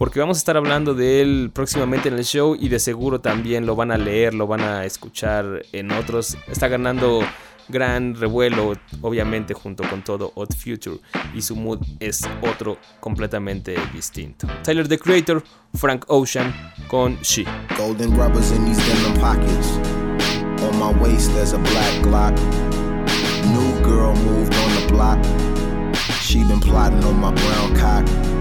porque 0.00 0.18
vamos 0.18 0.38
a 0.38 0.40
estar 0.40 0.56
hablando 0.56 0.94
de 0.94 1.20
él 1.20 1.50
próximamente 1.52 2.08
en 2.08 2.14
el 2.14 2.24
show 2.24 2.56
y 2.58 2.70
de 2.70 2.78
seguro 2.78 3.20
también 3.20 3.66
lo 3.66 3.76
van 3.76 3.90
a 3.90 3.98
leer, 3.98 4.32
lo 4.32 4.46
van 4.46 4.62
a 4.62 4.86
escuchar 4.86 5.62
en 5.72 5.92
otros. 5.92 6.38
Está 6.48 6.68
ganando 6.68 7.20
gran 7.68 8.14
revuelo, 8.14 8.72
obviamente 9.02 9.52
junto 9.52 9.84
con 9.90 10.02
todo 10.02 10.32
Odd 10.36 10.54
Future 10.54 10.96
y 11.34 11.42
su 11.42 11.54
mood 11.54 11.80
es 12.00 12.26
otro 12.40 12.78
completamente 12.98 13.76
distinto. 13.92 14.46
Tyler 14.62 14.88
the 14.88 14.98
Creator, 14.98 15.44
Frank 15.74 16.06
Ocean 16.08 16.50
con 16.88 17.18
She. 17.20 17.44
Golden 17.76 18.16
rubbers 18.16 18.52
in 18.52 18.64
these 18.64 18.80
denim 18.86 19.20
pockets. 19.20 19.68
On 20.62 20.78
my 20.78 20.98
waist 21.02 21.30
there's 21.34 21.52
a 21.52 21.58
black 21.58 22.02
Glock. 22.02 22.34
New 23.52 23.84
girl 23.84 24.14
moved 24.14 24.54
on 24.54 24.80
the 24.80 24.86
block. 24.90 25.22
She 26.22 26.42
been 26.44 26.60
plotting 26.60 27.04
on 27.04 27.20
my 27.20 27.34
brown 27.34 27.76
cock. 27.76 28.39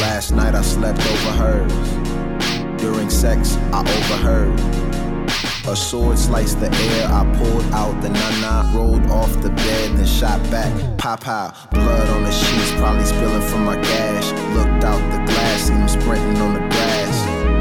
Last 0.00 0.30
night 0.30 0.54
I 0.54 0.62
slept 0.62 1.00
over 1.00 1.32
hers. 1.32 1.72
During 2.80 3.10
sex, 3.10 3.56
I 3.72 3.80
overheard. 3.80 4.58
A 5.66 5.74
sword 5.74 6.16
sliced 6.18 6.60
the 6.60 6.72
air, 6.72 7.08
I 7.08 7.24
pulled 7.36 7.64
out 7.72 8.00
the 8.00 8.08
nana, 8.08 8.70
rolled 8.74 9.04
off 9.10 9.32
the 9.42 9.50
bed, 9.50 9.96
then 9.96 10.06
shot 10.06 10.40
back. 10.50 10.72
Pop 10.98 11.26
out, 11.26 11.52
blood 11.72 12.08
on 12.10 12.22
the 12.22 12.30
sheets, 12.30 12.72
probably 12.80 13.04
spilling 13.04 13.42
from 13.42 13.64
my 13.64 13.74
gash. 13.74 14.30
Looked 14.54 14.84
out 14.84 15.02
the 15.10 15.18
glass, 15.32 15.62
seen 15.62 15.76
him 15.76 15.88
sprinting 15.88 16.40
on 16.40 16.54
the 16.54 16.60
grass. 16.60 17.16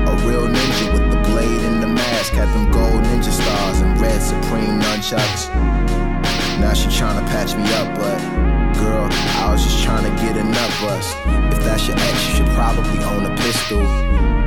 A 0.07 0.27
real 0.27 0.47
ninja 0.47 0.93
with 0.93 1.11
the 1.11 1.29
blade 1.29 1.61
and 1.65 1.81
the 1.81 1.87
mask, 1.87 2.33
had 2.33 2.47
them 2.55 2.71
gold 2.71 3.03
ninja 3.05 3.31
stars 3.31 3.81
and 3.81 3.99
red 3.99 4.21
supreme 4.21 4.79
nunchucks. 4.79 5.49
Now 6.61 6.73
she 6.73 6.87
trying 6.95 7.19
to 7.19 7.25
patch 7.31 7.55
me 7.55 7.63
up, 7.73 7.97
but 7.97 8.46
girl. 8.97 9.09
I 9.11 9.51
was 9.51 9.63
just 9.63 9.83
trying 9.83 10.03
to 10.03 10.13
get 10.21 10.35
nut 10.35 10.71
bust. 10.81 11.15
If 11.53 11.63
that's 11.63 11.87
your 11.87 11.97
ex, 11.97 12.15
you 12.27 12.35
should 12.35 12.51
probably 12.55 12.99
own 13.03 13.25
a 13.25 13.35
pistol. 13.37 13.81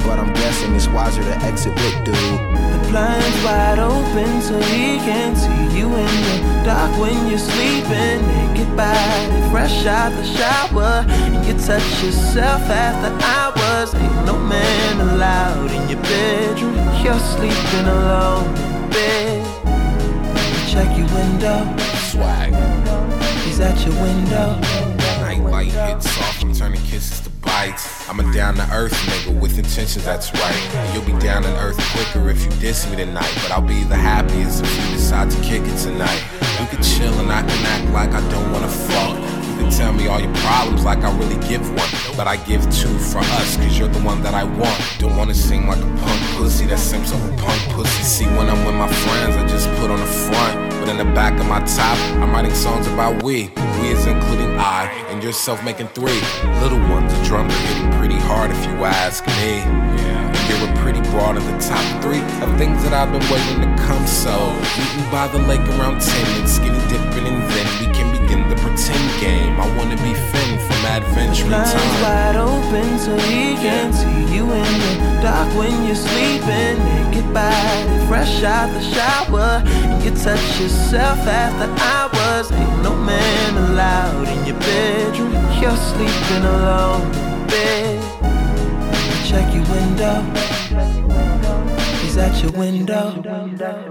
But 0.07 0.19
I'm 0.19 0.33
guessing 0.33 0.75
it's 0.75 0.89
wiser 0.89 1.23
to 1.23 1.37
exit 1.49 1.75
with 1.75 2.05
dude. 2.05 2.15
The 2.15 2.81
blind's 2.89 3.45
wide 3.45 3.79
open 3.79 4.41
so 4.41 4.59
he 4.73 4.99
can 5.07 5.37
see 5.37 5.79
you 5.79 5.87
in 5.87 6.15
the 6.27 6.63
dark 6.65 6.91
when 6.99 7.29
you're 7.29 7.39
sleeping. 7.39 8.19
Naked 8.33 8.77
body, 8.77 9.41
fresh 9.51 9.87
out 9.87 10.13
the 10.13 10.25
shower. 10.25 11.05
And 11.09 11.45
you 11.47 11.55
touch 11.55 11.89
yourself 12.03 12.63
after 12.63 13.11
hours. 13.35 13.95
Ain't 13.95 14.27
no 14.27 14.39
man 14.39 15.01
allowed 15.01 15.71
in 15.71 15.89
your 15.89 16.03
bedroom. 16.03 16.75
You're 17.05 17.25
sleeping 17.35 17.87
alone 17.97 18.49
in 18.57 18.91
bed. 18.91 19.47
Check 20.73 20.97
your 20.97 21.09
window. 21.15 21.59
Swag 22.11 23.10
at 23.63 23.87
your 23.87 23.95
window. 24.03 24.61
Hits 25.61 26.11
soft, 26.11 26.43
I'm 26.43 26.55
turning 26.55 26.81
kisses 26.83 27.21
to 27.21 27.31
bites. 27.45 28.09
I'm 28.09 28.19
a 28.19 28.33
down 28.33 28.55
to 28.55 28.67
earth 28.73 28.93
nigga 28.93 29.39
with 29.39 29.59
intentions 29.59 30.05
that's 30.05 30.33
right. 30.33 30.91
You'll 30.95 31.05
be 31.05 31.19
down 31.25 31.43
to 31.43 31.55
earth 31.59 31.77
quicker 31.93 32.31
if 32.31 32.43
you 32.43 32.51
diss 32.61 32.89
me 32.91 32.97
tonight. 32.97 33.31
But 33.43 33.53
I'll 33.53 33.61
be 33.61 33.85
the 33.85 33.97
happiest 33.97 34.65
if 34.65 34.71
you 34.75 34.97
decide 34.97 35.31
to 35.31 35.41
kick 35.43 35.63
it 35.63 35.77
tonight. 35.77 36.23
You 36.59 36.67
can 36.67 36.83
chill 36.83 37.13
and 37.21 37.31
I 37.31 37.43
can 37.43 37.67
act 37.67 37.93
like 37.93 38.11
I 38.11 38.27
don't 38.31 38.51
wanna 38.53 38.69
fuck. 38.69 39.19
You 39.49 39.57
can 39.63 39.71
tell 39.71 39.93
me 39.93 40.07
all 40.09 40.19
your 40.19 40.35
problems 40.37 40.85
like 40.85 41.05
I 41.05 41.17
really 41.19 41.39
give 41.47 41.67
one. 41.69 42.17
But 42.17 42.27
I 42.27 42.37
give 42.37 42.63
two 42.73 42.99
for 42.99 43.19
us, 43.19 43.57
cause 43.57 43.79
you're 43.79 43.89
the 43.89 44.01
one 44.01 44.23
that 44.23 44.35
I 44.35 44.45
want. 44.45 44.81
Don't 44.99 45.17
wanna 45.17 45.35
seem 45.35 45.69
like 45.69 45.79
a 45.79 45.91
punk 46.03 46.21
pussy 46.37 46.65
that 46.67 46.79
seems 46.79 47.13
like 47.13 47.23
a 47.23 47.37
punk 47.37 47.61
pussy. 47.75 48.03
See, 48.03 48.27
when 48.37 48.49
I'm 48.49 48.65
with 48.65 48.75
my 48.75 48.89
friends, 48.89 49.37
I 49.37 49.47
just 49.47 49.69
put 49.79 49.91
on 49.91 50.01
the 50.01 50.07
front. 50.07 50.70
But 50.81 50.89
in 50.89 50.97
the 50.97 51.13
back 51.13 51.39
of 51.39 51.47
my 51.47 51.61
top, 51.61 51.99
I'm 52.23 52.33
writing 52.33 52.55
songs 52.55 52.87
about 52.87 53.23
we. 53.23 53.53
We 53.81 53.89
is 53.93 54.07
including 54.07 54.57
I 54.57 54.89
and 55.11 55.23
yourself 55.23 55.63
making 55.63 55.89
three. 55.89 56.21
Little 56.65 56.81
ones, 56.89 57.13
the 57.13 57.23
drums 57.23 57.53
are 57.53 57.67
hitting 57.69 57.93
pretty 57.99 58.17
hard 58.17 58.51
if 58.51 58.65
you 58.65 58.73
ask 58.89 59.27
me. 59.27 59.61
Yeah. 59.61 60.33
And 60.33 60.43
you're 60.49 60.65
a 60.65 60.73
pretty 60.81 61.03
broad 61.13 61.37
in 61.37 61.45
the 61.45 61.59
top 61.61 61.85
three 62.01 62.25
of 62.41 62.57
things 62.57 62.83
that 62.83 62.95
I've 62.97 63.13
been 63.13 63.21
waiting 63.29 63.61
to 63.61 63.71
come. 63.85 64.07
So, 64.07 64.33
meeting 64.81 65.05
by 65.13 65.29
the 65.29 65.45
lake 65.45 65.61
around 65.77 66.01
10 66.01 66.41
and 66.41 66.49
skinny 66.49 66.81
dipping, 66.89 67.29
and 67.29 67.45
then 67.53 67.69
we 67.77 67.93
can 67.93 68.09
begin 68.17 68.49
the 68.49 68.57
pretend 68.57 69.05
game. 69.21 69.61
I 69.61 69.69
wanna 69.77 70.01
be 70.01 70.17
Finn 70.17 70.59
from 70.65 70.81
Adventure 70.97 71.45
Time. 71.45 71.77
wide 72.01 72.37
open 72.41 72.99
so 72.99 73.13
he 73.29 73.53
can 73.61 73.93
see 73.93 74.35
you 74.35 74.49
in 74.49 74.73
the 74.97 75.21
dark 75.21 75.53
when 75.61 75.85
you're 75.85 75.95
sleeping. 75.95 77.00
Fresh 78.09 78.43
out 78.43 78.73
the 78.73 78.81
shower, 78.81 79.63
and 79.65 80.03
you 80.03 80.11
touch 80.11 80.41
your 80.59 80.69
yourself 80.69 81.19
after 81.27 81.69
hours. 81.85 82.51
Ain't 82.51 82.83
no 82.83 82.97
man 82.97 83.57
allowed 83.71 84.27
in 84.29 84.47
your 84.47 84.59
bedroom. 84.59 85.33
You're 85.61 85.77
sleeping 85.77 86.45
alone 86.45 87.03
in 87.03 87.47
bed. 87.47 88.03
Check 89.27 89.55
your 89.55 89.65
window. 89.71 90.23
He's 92.01 92.17
at 92.17 92.43
your 92.43 92.53
window. 92.53 93.13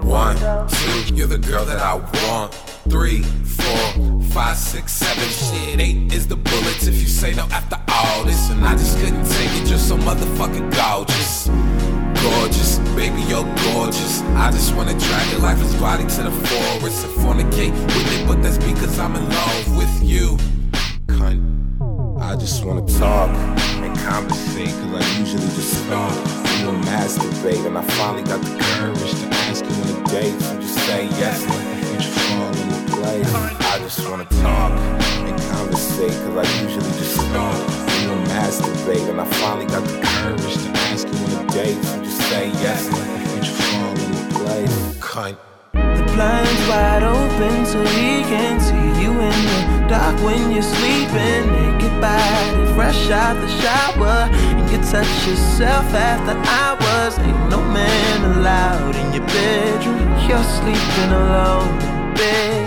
One, 0.02 0.36
two, 0.68 1.14
you're 1.14 1.26
the 1.26 1.38
girl 1.38 1.64
that 1.64 1.78
I 1.78 1.94
want. 1.94 2.52
Three, 2.90 3.22
four, 3.22 4.22
five, 4.24 4.56
six, 4.56 4.92
seven, 4.92 5.28
shit. 5.28 5.80
Eight 5.80 6.12
is 6.12 6.28
the 6.28 6.36
bullets 6.36 6.86
if 6.86 7.00
you 7.00 7.06
say 7.06 7.34
no 7.34 7.44
after 7.44 7.78
all 7.88 8.24
this. 8.24 8.50
And 8.50 8.64
I 8.64 8.72
just 8.72 8.98
couldn't 8.98 9.24
take 9.24 9.62
it, 9.62 9.66
just 9.66 9.88
so 9.88 9.96
motherfucking 9.96 10.74
gorgeous 10.74 11.48
gorgeous, 12.22 12.78
baby, 12.94 13.22
you're 13.22 13.48
gorgeous. 13.72 14.22
I 14.36 14.50
just 14.50 14.74
wanna 14.74 14.98
drag 14.98 15.30
your 15.30 15.40
lifeless 15.40 15.74
body 15.80 16.04
to 16.04 16.22
the 16.22 16.30
forest 16.30 17.06
and 17.06 17.14
fornicate 17.24 17.72
with 17.72 18.20
it, 18.20 18.26
but 18.26 18.42
that's 18.42 18.58
because 18.58 18.98
I'm 18.98 19.16
in 19.16 19.28
love 19.28 19.76
with 19.76 20.02
you. 20.02 20.36
Cunt. 21.06 21.40
I 22.20 22.36
just 22.36 22.64
wanna 22.64 22.86
talk 22.98 23.30
and 23.84 23.96
conversate, 23.98 24.68
cause 24.68 24.94
I 25.00 25.18
usually 25.18 25.48
just 25.56 25.84
start 25.84 26.14
and 26.68 26.84
masturbate. 26.84 27.66
And 27.66 27.78
I 27.78 27.82
finally 27.98 28.24
got 28.24 28.40
the 28.42 28.52
courage 28.62 29.12
to 29.20 29.26
ask 29.48 29.64
you 29.64 29.70
on 29.70 30.02
a 30.02 30.08
date. 30.08 30.40
So 30.40 30.60
just 30.60 30.78
say 30.86 31.04
yes 31.18 31.42
and 31.44 31.86
future 31.86 32.10
fall 32.28 32.48
into 32.48 32.96
place. 32.96 33.34
I 33.72 33.78
just 33.78 34.08
wanna 34.08 34.26
talk 34.44 34.72
and 35.26 35.40
conversate, 35.52 36.12
cause 36.24 36.36
I 36.36 36.62
usually 36.62 36.92
just 36.98 37.16
start 38.00 38.18
and 38.18 38.26
masturbate. 38.28 39.08
And 39.10 39.20
I 39.20 39.24
finally 39.24 39.66
got 39.66 39.84
the 39.84 40.00
courage 40.00 40.54
to 40.54 40.70
ask 40.90 41.06
you 41.06 41.36
on 41.36 41.44
a 41.44 41.52
date. 41.52 41.82
So 41.84 42.02
just 42.02 42.20
say 42.28 42.48
yes 42.48 42.86
and 42.86 42.96
let 42.96 43.08
the 43.12 43.28
future 43.28 43.62
fall 43.62 43.90
into 43.90 44.38
place. 44.38 44.96
Cunt. 44.98 45.36
The 45.72 46.04
blinds 46.14 46.68
wide 46.68 47.02
open 47.02 47.66
so 47.66 47.84
he 47.84 48.22
can 48.24 48.60
see 48.60 49.02
you 49.02 49.10
in 49.12 49.38
the 49.48 49.86
dark 49.88 50.16
when 50.22 50.50
you're 50.50 50.62
sleeping. 50.62 51.42
Naked 51.52 52.00
body, 52.00 52.74
fresh 52.74 53.10
out 53.10 53.34
the 53.34 53.48
shower, 53.60 54.28
and 54.32 54.70
you 54.70 54.78
touch 54.78 55.12
yourself 55.26 55.86
after 55.94 56.34
hours. 56.56 57.18
Ain't 57.18 57.50
no 57.50 57.60
man 57.62 58.36
allowed 58.36 58.96
in 58.96 59.14
your 59.14 59.26
bedroom. 59.26 60.08
You're 60.28 60.44
sleeping 60.44 61.12
alone 61.12 61.68
in 61.80 62.14
bed. 62.14 62.66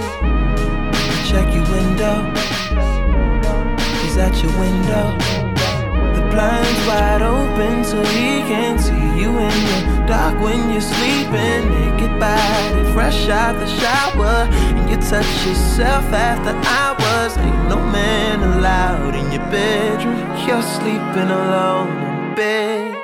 Check 1.27 1.53
your 1.53 1.63
window. 1.71 2.52
At 4.23 4.41
your 4.41 4.57
window 4.57 5.17
The 6.15 6.21
blinds 6.31 6.87
wide 6.87 7.21
open 7.21 7.83
so 7.83 8.01
he 8.05 8.39
can 8.47 8.79
see 8.79 9.19
you 9.19 9.37
in 9.37 9.57
the 9.67 10.05
dark 10.07 10.39
when 10.39 10.71
you're 10.71 10.79
sleeping. 10.79 11.61
Naked 11.69 12.17
body, 12.21 12.93
fresh 12.93 13.27
out 13.27 13.59
the 13.59 13.67
shower, 13.67 14.47
and 14.77 14.89
you 14.89 14.95
touch 14.95 15.27
yourself 15.45 16.05
after 16.13 16.53
hours. 16.79 17.37
Ain't 17.37 17.67
no 17.67 17.75
man 17.91 18.39
allowed 18.41 19.13
in 19.13 19.29
your 19.29 19.45
bedroom. 19.51 20.17
You're 20.47 20.61
sleeping 20.61 21.29
alone 21.39 21.91
in 22.07 22.35
bed. 22.35 22.95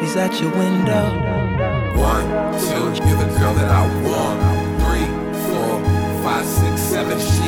He's 0.00 0.16
at 0.16 0.40
your 0.40 0.52
window. 0.52 1.04
One, 2.00 2.26
two, 2.64 3.04
you're 3.06 3.18
the 3.18 3.28
girl 3.38 3.52
that 3.52 3.68
I 3.68 3.84
want. 4.08 4.55
Seven. 6.96 7.45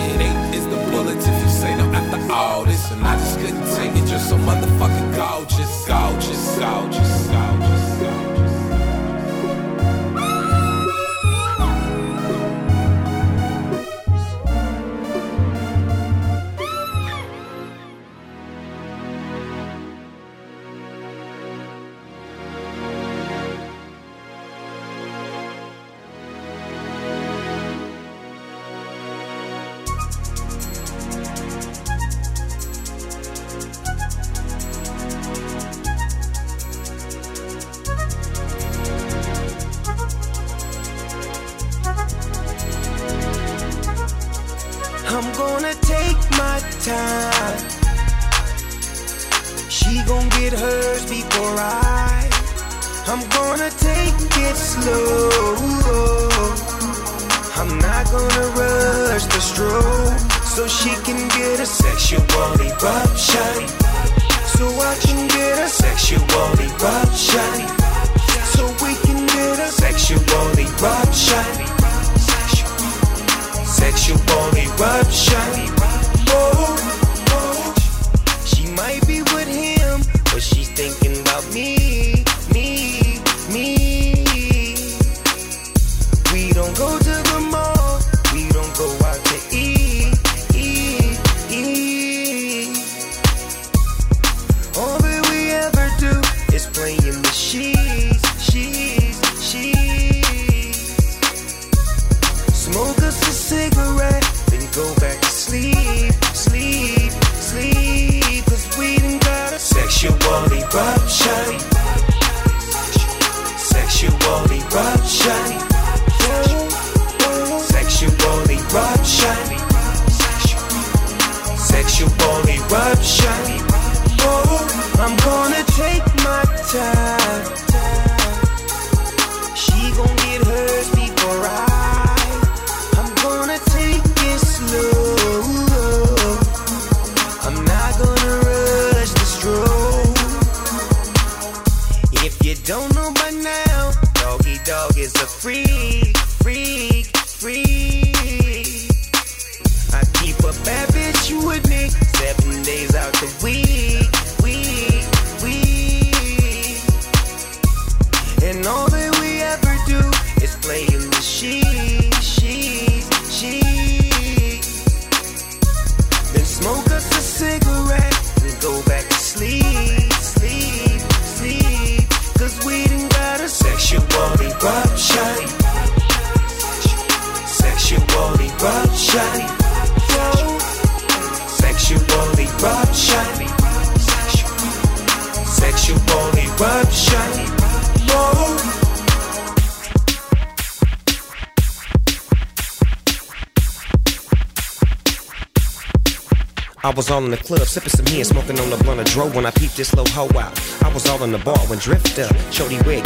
In 197.29 197.39
the 197.39 197.45
club, 197.45 197.67
sipping 197.67 197.91
some 197.91 198.07
here, 198.07 198.25
smoking 198.25 198.59
on 198.59 198.71
the 198.71 198.77
blunt 198.79 199.01
of 199.01 199.07
dro 199.07 199.29
when 199.31 199.45
I 199.45 199.51
peeped 199.51 199.77
this 199.77 199.93
low 199.95 200.05
hoe 200.17 200.31
out. 200.39 200.59
I 200.83 200.89
was 200.93 201.07
all 201.09 201.23
in 201.25 201.33
the 201.33 201.39
bar 201.39 201.59
when 201.69 201.79
Drifter, 201.79 202.29
Shorty 202.51 202.79
Red 202.89 202.98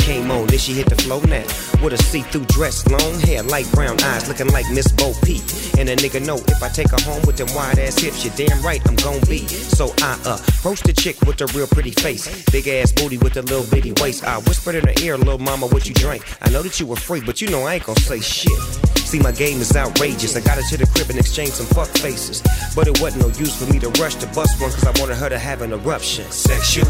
she 0.62 0.72
hit 0.72 0.88
the 0.88 0.94
flow 0.94 1.20
net. 1.22 1.46
With 1.82 1.92
a 1.92 1.98
see-through 1.98 2.46
dress, 2.46 2.86
long 2.86 3.18
hair, 3.20 3.42
light 3.42 3.70
brown 3.72 4.00
eyes, 4.02 4.28
looking 4.28 4.46
like 4.48 4.70
Miss 4.70 4.90
Bo 4.92 5.12
Peep. 5.24 5.42
And 5.76 5.88
a 5.88 5.96
nigga 5.96 6.24
know 6.24 6.36
if 6.36 6.62
I 6.62 6.68
take 6.68 6.90
her 6.90 7.02
home 7.02 7.20
with 7.26 7.36
them 7.36 7.48
wide 7.54 7.80
ass 7.80 7.98
hips, 7.98 8.24
you're 8.24 8.34
damn 8.36 8.62
right 8.62 8.80
I'm 8.88 8.94
gon' 8.96 9.20
be. 9.28 9.46
So 9.48 9.92
I 9.98 10.16
uh, 10.24 10.38
approached 10.38 10.84
the 10.84 10.92
chick 10.92 11.20
with 11.22 11.40
a 11.40 11.46
real 11.58 11.66
pretty 11.66 11.90
face, 11.90 12.28
big 12.52 12.68
ass 12.68 12.92
booty 12.92 13.18
with 13.18 13.36
a 13.36 13.42
little 13.42 13.66
bitty 13.70 13.92
waist. 14.00 14.22
I 14.24 14.38
whispered 14.38 14.76
in 14.76 14.86
her 14.86 14.94
ear, 15.02 15.18
little 15.18 15.38
mama, 15.38 15.66
what 15.66 15.88
you 15.88 15.94
drink? 15.94 16.22
I 16.40 16.50
know 16.50 16.62
that 16.62 16.78
you 16.78 16.86
were 16.86 16.96
free, 16.96 17.20
but 17.20 17.40
you 17.40 17.48
know 17.50 17.64
I 17.66 17.74
ain't 17.74 17.84
gon' 17.84 17.96
say 17.96 18.20
shit. 18.20 18.58
See, 18.98 19.18
my 19.18 19.32
game 19.32 19.60
is 19.60 19.76
outrageous. 19.76 20.36
I 20.36 20.40
got 20.40 20.56
her 20.56 20.62
to 20.70 20.76
the 20.76 20.86
crib 20.86 21.10
and 21.10 21.18
exchanged 21.18 21.54
some 21.54 21.66
fuck 21.66 21.88
faces. 21.88 22.40
But 22.74 22.86
it 22.86 23.00
wasn't 23.00 23.24
no 23.24 23.28
use 23.36 23.54
for 23.58 23.70
me 23.70 23.80
to 23.80 23.90
rush 24.00 24.14
to 24.16 24.26
bust 24.28 24.60
one, 24.60 24.70
cause 24.70 24.86
I 24.86 24.98
wanted 25.00 25.16
her 25.16 25.28
to 25.28 25.38
have 25.38 25.60
an 25.60 25.72
eruption. 25.72 26.30
Sexual 26.30 26.86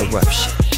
eruption. 0.00 0.69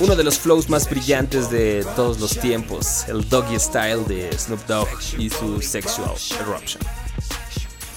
Uno 0.00 0.16
de 0.16 0.24
los 0.24 0.38
flows 0.38 0.68
más 0.70 0.88
brillantes 0.88 1.50
de 1.50 1.86
todos 1.94 2.18
los 2.20 2.38
tiempos, 2.38 3.06
el 3.08 3.28
Doggy 3.28 3.58
Style 3.58 4.04
de 4.08 4.32
Snoop 4.32 4.66
Dogg 4.66 4.88
y 5.18 5.28
su 5.28 5.60
Sexual 5.60 6.14
Eruption. 6.40 6.82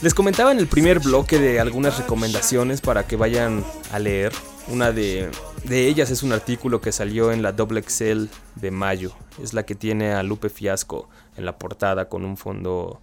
Les 0.01 0.13
comentaba 0.13 0.51
en 0.51 0.59
el 0.59 0.67
primer 0.67 0.99
bloque 0.99 1.39
de 1.39 1.61
algunas 1.61 1.97
recomendaciones 1.97 2.81
para 2.81 3.07
que 3.07 3.15
vayan 3.15 3.63
a 3.91 3.99
leer. 3.99 4.33
Una 4.67 4.91
de 4.91 5.31
de 5.63 5.87
ellas 5.87 6.11
es 6.11 6.23
un 6.23 6.33
artículo 6.33 6.81
que 6.81 6.91
salió 6.91 7.31
en 7.31 7.41
la 7.41 7.53
Double 7.53 7.79
Excel 7.79 8.29
de 8.55 8.69
mayo. 8.69 9.13
Es 9.41 9.53
la 9.53 9.63
que 9.63 9.75
tiene 9.75 10.11
a 10.11 10.21
Lupe 10.21 10.49
Fiasco 10.49 11.09
en 11.37 11.45
la 11.45 11.57
portada 11.57 12.09
con 12.09 12.25
un 12.25 12.35
fondo 12.35 12.99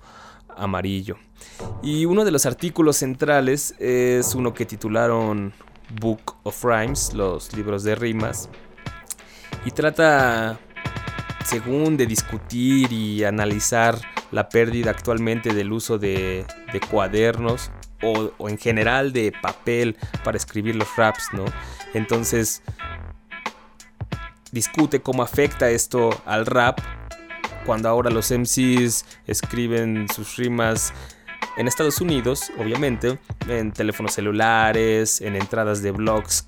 amarillo. 0.56 1.16
Y 1.82 2.04
uno 2.04 2.26
de 2.26 2.32
los 2.32 2.44
artículos 2.44 2.98
centrales 2.98 3.74
es 3.78 4.34
uno 4.34 4.52
que 4.52 4.66
titularon 4.66 5.54
Book 5.98 6.36
of 6.42 6.62
Rhymes, 6.62 7.14
los 7.14 7.54
libros 7.54 7.82
de 7.82 7.94
rimas. 7.94 8.50
Y 9.64 9.70
trata, 9.72 10.58
según, 11.44 11.96
de 11.96 12.06
discutir 12.06 12.92
y 12.92 13.24
analizar 13.24 13.98
la 14.30 14.48
pérdida 14.48 14.90
actualmente 14.90 15.52
del 15.52 15.72
uso 15.72 15.98
de, 15.98 16.46
cuadernos 16.90 17.70
o, 18.02 18.32
o, 18.38 18.48
en 18.48 18.58
general 18.58 19.12
de 19.12 19.32
papel 19.42 19.96
para 20.24 20.36
escribir 20.36 20.76
los 20.76 20.96
raps, 20.96 21.28
¿no? 21.32 21.44
Entonces, 21.92 22.62
discute 24.52 25.00
cómo 25.02 25.22
afecta 25.22 25.70
esto 25.70 26.10
al 26.24 26.46
rap 26.46 26.78
cuando 27.66 27.88
ahora 27.88 28.10
los 28.10 28.30
MCs 28.30 29.04
escriben 29.26 30.06
sus 30.14 30.36
rimas 30.36 30.92
en 31.56 31.68
Estados 31.68 32.00
Unidos, 32.00 32.50
obviamente, 32.58 33.18
en 33.48 33.72
teléfonos 33.72 34.14
celulares, 34.14 35.20
en 35.20 35.36
entradas 35.36 35.82
de 35.82 35.90
blogs 35.90 36.42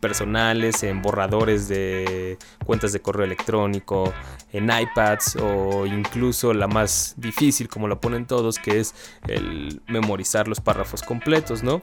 personales, 0.00 0.82
en 0.82 1.02
borradores 1.02 1.68
de 1.68 2.38
cuentas 2.64 2.92
de 2.92 3.00
correo 3.00 3.24
electrónico, 3.24 4.12
en 4.52 4.70
iPads 4.70 5.36
o 5.36 5.86
incluso 5.86 6.54
la 6.54 6.68
más 6.68 7.14
difícil, 7.16 7.68
como 7.68 7.88
lo 7.88 8.00
ponen 8.00 8.26
todos, 8.26 8.58
que 8.58 8.80
es 8.80 8.94
el 9.26 9.82
memorizar 9.86 10.48
los 10.48 10.60
párrafos 10.60 11.02
completos, 11.02 11.62
¿no? 11.62 11.82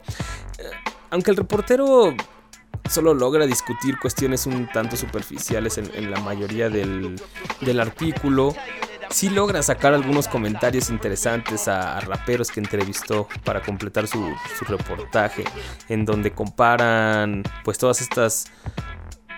Eh, 0.58 0.70
aunque 1.10 1.30
el 1.30 1.36
reportero 1.36 2.14
solo 2.88 3.14
logra 3.14 3.46
discutir 3.46 3.98
cuestiones 3.98 4.46
un 4.46 4.68
tanto 4.68 4.96
superficiales 4.96 5.78
en, 5.78 6.10
la 6.10 6.20
mayoría 6.20 6.68
del, 6.68 7.16
artículo. 7.80 8.54
Sí 9.10 9.30
logra 9.30 9.62
sacar 9.62 9.94
algunos 9.94 10.28
comentarios 10.28 10.90
interesantes 10.90 11.68
a, 11.68 12.00
raperos 12.00 12.50
que 12.50 12.60
entrevistó 12.60 13.28
para 13.44 13.62
completar 13.62 14.06
su, 14.06 14.34
reportaje, 14.66 15.44
en 15.88 16.04
donde 16.04 16.32
comparan 16.32 17.42
pues 17.64 17.78
todas 17.78 18.00
estas 18.00 18.46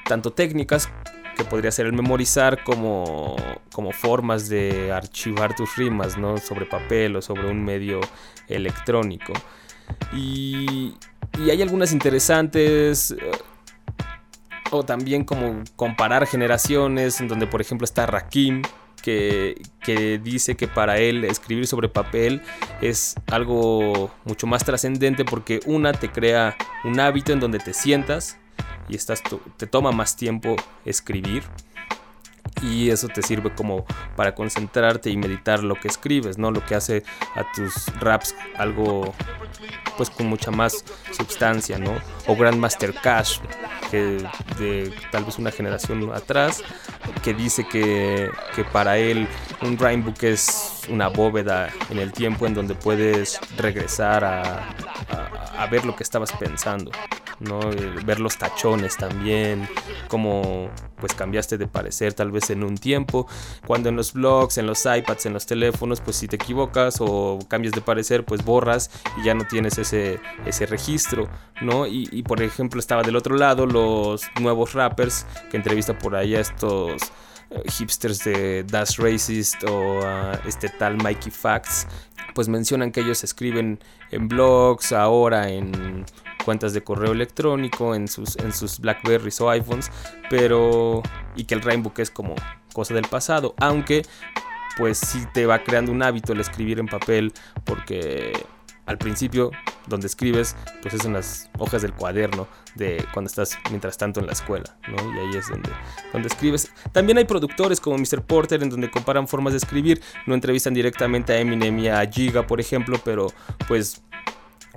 tanto 0.05 0.33
técnicas 0.33 0.89
que 1.37 1.45
podría 1.45 1.71
ser 1.71 1.87
el 1.87 1.93
memorizar 1.93 2.65
como, 2.65 3.37
como 3.73 3.93
formas 3.93 4.49
de 4.49 4.91
archivar 4.91 5.55
tus 5.55 5.77
rimas, 5.77 6.19
¿no? 6.19 6.39
Sobre 6.39 6.67
papel 6.67 7.15
o 7.17 7.23
sobre 7.23 7.49
un 7.49 7.65
medio 7.65 8.01
electrónico. 8.49 9.33
Y, 10.13 10.97
y 11.39 11.51
hay 11.51 11.63
algunas 11.63 11.93
interesantes. 11.93 13.13
Eh, 13.13 13.31
o 14.71 14.85
también 14.85 15.25
como 15.25 15.63
comparar 15.77 16.27
generaciones, 16.27 17.21
en 17.21 17.29
donde 17.29 17.47
por 17.47 17.61
ejemplo 17.61 17.85
está 17.85 18.07
Rakim, 18.07 18.63
que, 19.85 20.21
dice 20.23 20.57
que 20.57 20.69
para 20.69 20.99
él 20.99 21.25
escribir 21.25 21.67
sobre 21.67 21.89
papel 21.89 22.43
es 22.83 23.15
algo 23.27 24.11
mucho 24.25 24.47
más 24.47 24.65
trascendente 24.65 25.25
porque 25.25 25.61
una 25.67 25.93
te 25.93 26.11
crea 26.11 26.57
un 26.85 27.01
hábito 27.01 27.33
en 27.33 27.41
donde 27.41 27.59
te 27.59 27.73
sientas 27.73 28.39
y 28.89 28.97
estás, 28.97 29.23
te 29.57 29.67
toma 29.67 29.93
más 29.93 30.17
tiempo 30.17 30.57
escribir 30.85 31.43
y 32.63 32.91
eso 32.91 33.09
te 33.09 33.23
sirve 33.23 33.55
como 33.55 33.85
para 34.17 34.35
concentrarte 34.35 35.11
y 35.11 35.17
meditar 35.17 35.63
lo 35.63 35.75
que 35.77 35.89
escribes, 35.89 36.39
¿no? 36.39 36.51
Lo 36.51 36.65
que 36.65 36.75
hace 36.75 37.03
a 37.35 37.45
tus 37.53 37.87
raps 38.01 38.35
algo 38.57 39.15
pues 39.97 40.11
con 40.11 40.27
mucha 40.27 40.51
más 40.51 40.85
sustancia, 41.11 41.79
¿no? 41.79 41.97
O 42.27 42.37
Grandmaster 42.37 42.95
Cash, 42.95 43.41
que 43.91 44.25
de 44.59 44.93
tal 45.11 45.25
vez 45.25 45.39
una 45.39 45.51
generación 45.51 46.13
atrás, 46.13 46.63
que 47.23 47.35
dice 47.35 47.67
que, 47.67 48.31
que 48.55 48.65
para 48.65 48.99
él 48.99 49.27
un 49.63 49.77
rhyme 49.77 50.15
es 50.23 50.83
una 50.89 51.09
bóveda 51.09 51.69
en 51.91 51.99
el 51.99 52.13
tiempo 52.13 52.47
en 52.47 52.55
donde 52.55 52.75
puedes 52.75 53.41
regresar 53.57 54.25
a, 54.25 54.69
a 55.59 55.67
ver 55.67 55.85
lo 55.85 55.97
que 55.97 56.05
estabas 56.05 56.33
pensando. 56.33 56.93
¿No? 57.41 57.61
ver 58.05 58.21
los 58.21 58.37
tachones 58.37 58.97
también, 58.97 59.69
cómo 60.09 60.71
pues 60.99 61.15
cambiaste 61.15 61.59
de 61.59 61.67
parecer 61.67 62.15
tal 62.15 62.31
vez 62.31 62.51
en 62.51 62.65
un 62.65 62.77
tiempo, 62.77 63.27
cuando 63.67 63.89
en 63.89 63.97
los 63.97 64.13
blogs, 64.13 64.59
en 64.59 64.67
los 64.67 64.85
iPads, 64.85 65.27
en 65.27 65.33
los 65.33 65.47
teléfonos, 65.47 66.01
pues 66.01 66.17
si 66.17 66.29
te 66.29 66.37
equivocas 66.37 66.97
o 67.01 67.39
cambias 67.49 67.73
de 67.73 67.81
parecer, 67.81 68.25
pues 68.25 68.45
borras 68.45 68.91
y 69.21 69.25
ya 69.25 69.35
no 69.35 69.47
tienes 69.47 69.79
ese, 69.79 70.21
ese 70.47 70.67
registro, 70.67 71.29
¿no? 71.61 71.87
Y, 71.87 72.23
por 72.23 72.43
ejemplo 72.43 72.81
estaba 72.81 73.03
del 73.03 73.17
otro 73.17 73.37
lado 73.37 73.65
los 73.65 74.23
nuevos 74.41 74.75
rappers 74.75 75.25
que 75.51 75.57
entrevista 75.57 75.97
por 75.97 76.15
ahí 76.15 76.35
a 76.35 76.41
estos 76.41 77.01
eh, 77.51 77.63
hipsters 77.71 78.25
de 78.25 78.65
Dash 78.65 78.99
Racist 78.99 79.65
o 79.65 80.01
este 80.47 80.69
tal 80.69 80.97
Mikey 80.97 81.31
Facts, 81.31 81.87
pues 82.35 82.49
mencionan 82.49 82.93
que 82.93 83.01
ellos 83.01 83.25
escriben 83.25 83.79
en 84.11 84.29
blogs, 84.29 84.93
ahora 84.93 85.49
en 85.49 86.05
cuentas 86.45 86.73
de 86.73 86.83
correo 86.83 87.13
electrónico, 87.13 87.95
en 87.95 88.09
sus, 88.09 88.37
en 88.37 88.53
sus 88.53 88.81
Blackberries 88.81 89.41
o 89.41 89.51
iPhones, 89.51 89.91
pero 90.31 91.03
y 91.37 91.45
que 91.45 91.55
el 91.55 91.63
Rainbook 91.63 91.99
es 91.99 92.11
como 92.11 92.35
cosa 92.73 92.95
del 92.95 93.07
pasado, 93.07 93.55
aunque 93.59 94.03
pues 94.77 94.99
sí 94.99 95.25
te 95.35 95.45
va 95.45 95.63
creando 95.65 95.91
un 95.93 96.03
hábito 96.03 96.33
el 96.33 96.41
escribir 96.41 96.79
en 96.79 96.87
papel 96.87 97.33
porque 97.65 98.33
al 98.87 98.97
principio 98.97 99.51
donde 99.87 100.07
escribes 100.07 100.57
pues 100.81 100.95
es 100.95 101.05
en 101.05 101.13
las 101.13 101.51
hojas 101.59 101.83
del 101.83 101.93
cuaderno 101.93 102.49
de 102.75 103.05
cuando 103.13 103.29
estás 103.29 103.59
mientras 103.71 103.99
tanto 103.99 104.21
en 104.21 104.27
la 104.27 104.33
escuela 104.33 104.79
¿no? 104.89 104.97
y 105.15 105.19
ahí 105.19 105.37
es 105.37 105.49
donde, 105.49 105.71
donde 106.13 106.29
escribes 106.29 106.71
también 106.93 107.19
hay 107.19 107.25
productores 107.25 107.81
como 107.81 107.99
Mr. 107.99 108.23
Porter 108.23 108.63
en 108.63 108.71
donde 108.71 108.91
comparan 108.91 109.29
formas 109.29 109.53
de 109.53 109.59
escribir 109.59 110.01
no 110.27 110.35
entrevistan 110.35 110.73
directamente 110.75 111.33
a 111.33 111.39
Eminem 111.39 111.79
y 111.79 111.89
a 111.89 112.07
Giga 112.07 112.47
por 112.47 112.61
ejemplo 112.61 112.99
pero 113.05 113.27
pues 113.67 114.03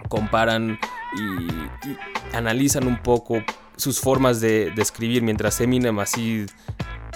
comparan 0.10 0.80
y, 1.16 2.36
analizan 2.36 2.88
un 2.88 3.02
poco 3.02 3.44
sus 3.76 4.00
formas 4.00 4.42
de, 4.42 4.74
escribir, 4.78 5.22
mientras 5.22 5.60
Eminem 5.62 6.00
así 6.00 6.46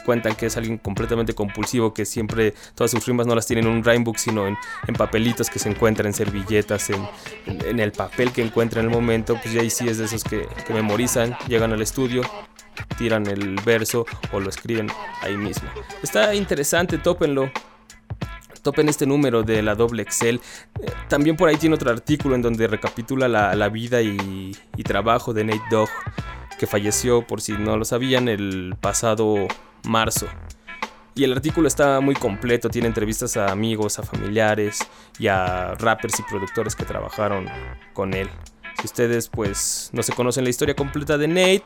cuentan 0.06 0.36
que 0.36 0.46
es 0.48 0.58
alguien 0.58 0.78
completamente 0.78 1.34
compulsivo, 1.34 1.94
que 1.94 2.06
siempre 2.06 2.54
todas 2.76 2.92
sus 2.92 3.06
rimas 3.06 3.26
no 3.26 3.34
las 3.34 3.48
tienen 3.48 3.66
en 3.66 3.72
un 3.72 3.84
rhymebook, 3.84 4.18
sino 4.18 4.48
en, 4.48 4.58
papelitos 4.98 5.50
que 5.50 5.58
se 5.58 5.70
encuentran 5.70 6.08
en 6.08 6.14
servilletas, 6.14 6.90
en, 6.90 7.80
el 7.80 7.92
papel 7.92 8.32
que 8.32 8.44
encuentra 8.44 8.82
en 8.82 8.88
el 8.88 8.92
momento, 8.92 9.38
pues 9.42 9.54
ya 9.54 9.62
ahí 9.62 9.70
sí 9.70 9.88
es 9.88 9.98
de 9.98 10.06
esos 10.06 10.24
que, 10.24 10.48
que 10.68 10.74
memorizan, 10.74 11.36
llegan 11.48 11.74
al 11.74 11.82
estudio, 11.82 12.22
tiran 12.98 13.26
el 13.28 13.56
verso 13.66 14.06
o 14.32 14.40
lo 14.40 14.50
escriben 14.50 14.90
ahí 15.22 15.38
mismo. 15.38 15.70
Está 16.04 16.36
interesante, 16.36 16.98
tópenlo 16.98 17.52
topen 18.66 18.90
este 18.90 19.06
número 19.06 19.44
de 19.44 19.62
la 19.62 19.76
doble 19.76 20.02
Excel. 20.02 20.42
Eh, 20.82 20.92
también 21.08 21.38
por 21.38 21.48
ahí 21.48 21.56
tiene 21.56 21.76
otro 21.76 21.92
artículo 21.92 22.34
en 22.34 22.42
donde 22.42 22.68
recapitula 22.68 23.28
la, 23.28 23.70
vida 23.70 24.02
y, 24.02 24.52
trabajo 24.84 25.34
de 25.34 25.44
Nate 25.44 25.62
Dogg, 25.70 25.90
que 26.60 26.68
falleció, 26.68 27.26
por 27.26 27.42
si 27.42 27.54
no 27.54 27.78
lo 27.78 27.86
sabían, 27.86 28.28
el 28.28 28.76
pasado 28.82 29.48
marzo. 29.84 30.28
Y 31.14 31.24
el 31.24 31.32
artículo 31.32 31.68
está 31.68 32.02
muy 32.02 32.16
completo, 32.16 32.70
tiene 32.70 32.88
entrevistas 32.88 33.38
a 33.38 33.52
amigos, 33.52 34.00
a 34.00 34.04
familiares 34.04 34.80
y 35.20 35.28
a 35.28 35.76
rappers 35.76 36.20
y 36.20 36.24
productores 36.24 36.76
que 36.76 36.86
trabajaron 36.86 37.48
con 37.94 38.14
él. 38.14 38.30
Si 38.80 38.86
ustedes 38.86 39.30
pues 39.30 39.92
no 39.94 40.04
se 40.04 40.12
conocen 40.12 40.44
la 40.44 40.50
historia 40.50 40.76
completa 40.76 41.18
de 41.18 41.28
Nate, 41.28 41.64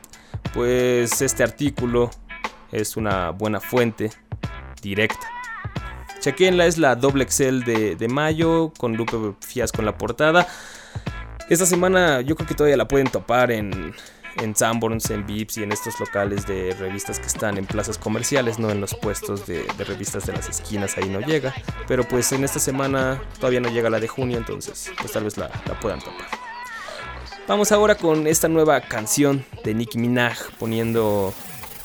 pues 0.52 1.20
este 1.22 1.42
artículo 1.42 2.10
es 2.70 2.96
una 2.96 3.30
buena 3.30 3.58
fuente 3.58 4.10
directa. 4.82 5.39
Chequenla, 6.20 6.66
es 6.66 6.76
la 6.76 6.96
doble 6.96 7.24
Excel 7.24 7.64
de, 7.64 8.08
mayo 8.08 8.72
con 8.76 8.96
Lupe 8.96 9.16
Fiasco 9.40 9.80
en 9.80 9.86
la 9.86 9.96
portada. 9.96 10.46
Esta 11.48 11.66
semana 11.66 12.20
yo 12.20 12.36
creo 12.36 12.46
que 12.46 12.54
todavía 12.54 12.76
la 12.76 12.86
pueden 12.86 13.08
topar 13.08 13.50
en, 13.50 13.94
en 14.36 14.54
Sanborns, 14.54 15.10
en 15.10 15.26
Vips 15.26 15.58
y 15.58 15.62
en 15.62 15.72
estos 15.72 15.98
locales 15.98 16.46
de 16.46 16.76
revistas 16.78 17.18
que 17.18 17.26
están 17.26 17.56
en 17.58 17.66
plazas 17.66 17.98
comerciales, 17.98 18.58
no 18.58 18.70
en 18.70 18.80
los 18.80 18.94
puestos 18.94 19.46
de, 19.46 19.66
revistas 19.78 20.26
de 20.26 20.34
las 20.34 20.48
esquinas, 20.48 20.96
ahí 20.98 21.08
no 21.08 21.20
llega. 21.20 21.54
Pero 21.88 22.04
pues 22.04 22.30
en 22.32 22.44
esta 22.44 22.58
semana 22.58 23.20
todavía 23.36 23.60
no 23.60 23.70
llega 23.70 23.90
la 23.90 23.98
de 23.98 24.06
junio, 24.06 24.36
entonces 24.36 24.92
pues 25.00 25.12
tal 25.12 25.24
vez 25.24 25.38
la, 25.38 25.50
la 25.66 25.80
puedan 25.80 26.00
topar. 26.00 26.28
Vamos 27.48 27.72
ahora 27.72 27.96
con 27.96 28.26
esta 28.26 28.46
nueva 28.46 28.80
canción 28.82 29.44
de 29.64 29.74
Nicki 29.74 29.98
Minaj, 29.98 30.52
poniendo 30.58 31.34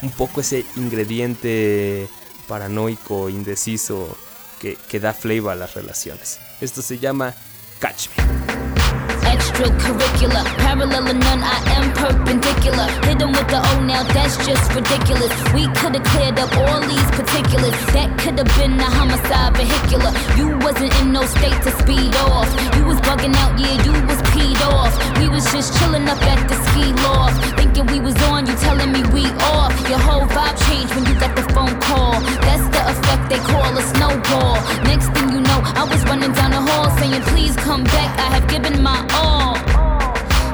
un 0.03 0.11
poco 0.11 0.41
ese 0.41 0.65
ingrediente 0.75 2.07
paranoico, 2.47 3.29
indeciso 3.29 4.17
que, 4.59 4.99
da 4.99 5.13
flavor 5.13 5.51
a 5.51 5.55
las 5.55 5.73
relaciones. 5.75 6.39
Esto 6.61 6.81
se 6.81 6.97
llama 6.97 7.33
Catch 7.79 8.09
Me. 8.17 8.84
Extracurricular. 9.33 10.43
Parallel 10.63 11.09
or 11.09 11.13
none, 11.13 11.41
I 11.43 11.57
am 11.77 11.91
perpendicular. 11.93 12.87
Hit 13.05 13.19
with 13.25 13.47
the 13.47 13.59
O 13.59 13.81
now, 13.83 14.03
that's 14.15 14.37
just 14.45 14.73
ridiculous. 14.73 15.31
We 15.53 15.67
could've 15.79 16.03
cleared 16.03 16.39
up 16.39 16.51
all 16.57 16.81
these 16.81 17.09
particulars. 17.11 17.75
That 17.95 18.09
could've 18.19 18.49
been 18.57 18.79
a 18.79 18.89
homicide 18.89 19.55
vehicular. 19.57 20.11
You 20.37 20.57
wasn't 20.59 20.93
in 21.01 21.11
no 21.11 21.23
state 21.25 21.59
to 21.63 21.71
speed 21.81 22.15
off. 22.15 22.49
You 22.75 22.85
was 22.85 22.99
bugging 23.01 23.35
out, 23.35 23.59
yeah, 23.59 23.75
you 23.83 23.93
was 24.05 24.19
peed 24.33 24.59
off. 24.73 24.93
We 25.19 25.29
was 25.29 25.45
just 25.51 25.77
chilling 25.79 26.07
up 26.07 26.21
at 26.23 26.47
the 26.49 26.55
ski 26.69 26.93
loft. 27.03 27.37
Thinking 27.57 27.85
we 27.87 27.99
was 27.99 28.15
on, 28.29 28.45
you 28.45 28.55
telling 28.55 28.91
me 28.91 29.01
we 29.13 29.25
off. 29.55 29.73
Your 29.89 29.99
whole 29.99 30.25
vibe 30.27 30.57
changed 30.67 30.93
when 30.95 31.05
you 31.05 31.15
got 31.19 31.35
the 31.35 31.43
phone 31.53 31.75
call. 31.81 32.19
That's 32.47 32.67
the 32.75 32.81
effect 32.91 33.29
they 33.29 33.39
call 33.39 33.71
a 33.77 33.83
snowball. 33.93 34.55
Next 34.83 35.07
thing 35.13 35.29
you 35.31 35.41
know, 35.41 35.44
I 35.63 35.83
was 35.83 36.03
running 36.05 36.33
down 36.33 36.51
the 36.51 36.61
hall 36.61 36.89
saying, 36.97 37.21
please 37.33 37.55
come 37.55 37.83
back. 37.83 38.19
I 38.19 38.27
have 38.35 38.47
given 38.47 38.81
my 38.81 38.99
all. 39.13 39.55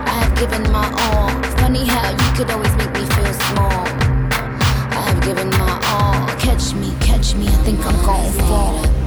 I 0.05 0.15
have 0.23 0.35
given 0.37 0.63
my 0.71 0.87
all. 1.05 1.29
Funny 1.57 1.85
how 1.85 2.09
you 2.11 2.37
could 2.37 2.51
always 2.51 2.75
make 2.75 2.91
me 2.93 3.05
feel 3.05 3.33
small. 3.49 3.85
I 4.97 5.01
have 5.07 5.21
given 5.23 5.49
my 5.51 5.73
all. 5.93 6.27
Catch 6.39 6.73
me, 6.73 6.93
catch 6.99 7.35
me. 7.35 7.47
I 7.47 7.57
think 7.65 7.79
I'm 7.85 8.05
gon' 8.05 8.31
fall. 8.47 9.00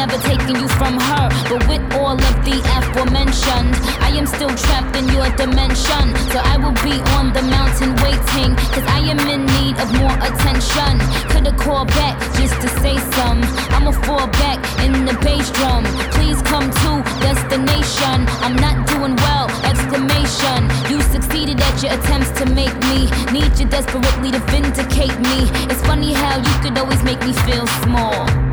Never 0.00 0.16
taken 0.24 0.56
you 0.56 0.68
from 0.80 0.96
her. 0.96 1.28
But 1.50 1.60
with 1.68 1.84
all 2.00 2.16
of 2.16 2.34
the 2.48 2.56
aforementioned, 2.78 3.76
I 4.00 4.08
am 4.16 4.24
still 4.24 4.48
trapped 4.48 4.96
in 4.96 5.06
your 5.12 5.28
dimension. 5.36 6.04
So 6.32 6.40
I 6.40 6.56
will 6.56 6.76
be 6.80 6.96
on 7.20 7.34
the 7.36 7.44
mountain 7.44 7.92
waiting, 8.00 8.56
cause 8.72 8.86
I 8.96 9.00
am 9.12 9.20
in 9.28 9.44
need 9.60 9.76
of 9.76 9.88
more 10.00 10.16
attention. 10.28 10.92
Could've 11.28 11.58
called 11.60 11.88
back 12.00 12.16
just 12.40 12.56
to 12.64 12.68
say 12.80 12.96
some. 13.12 13.44
I'ma 13.76 13.92
fall 14.06 14.26
back 14.40 14.58
in 14.84 15.04
the 15.04 15.12
bass 15.20 15.50
drum. 15.58 15.84
Please 16.16 16.40
come 16.48 16.68
to 16.82 16.90
destination. 17.20 18.18
I'm 18.40 18.56
not 18.56 18.76
doing 18.88 19.14
well, 19.26 19.46
exclamation. 19.68 20.60
You 20.88 20.98
succeeded 21.12 21.60
at 21.60 21.76
your 21.82 21.92
attempts 21.92 22.32
to 22.40 22.46
make 22.46 22.74
me 22.88 22.98
need 23.36 23.52
you 23.60 23.66
desperately 23.68 24.30
to 24.32 24.40
vindicate 24.48 25.18
me. 25.28 25.38
It's 25.68 25.82
funny 25.84 26.14
how 26.14 26.38
you 26.38 26.54
could 26.62 26.78
always 26.78 27.02
make 27.02 27.20
me 27.20 27.34
feel 27.44 27.66
small. 27.84 28.49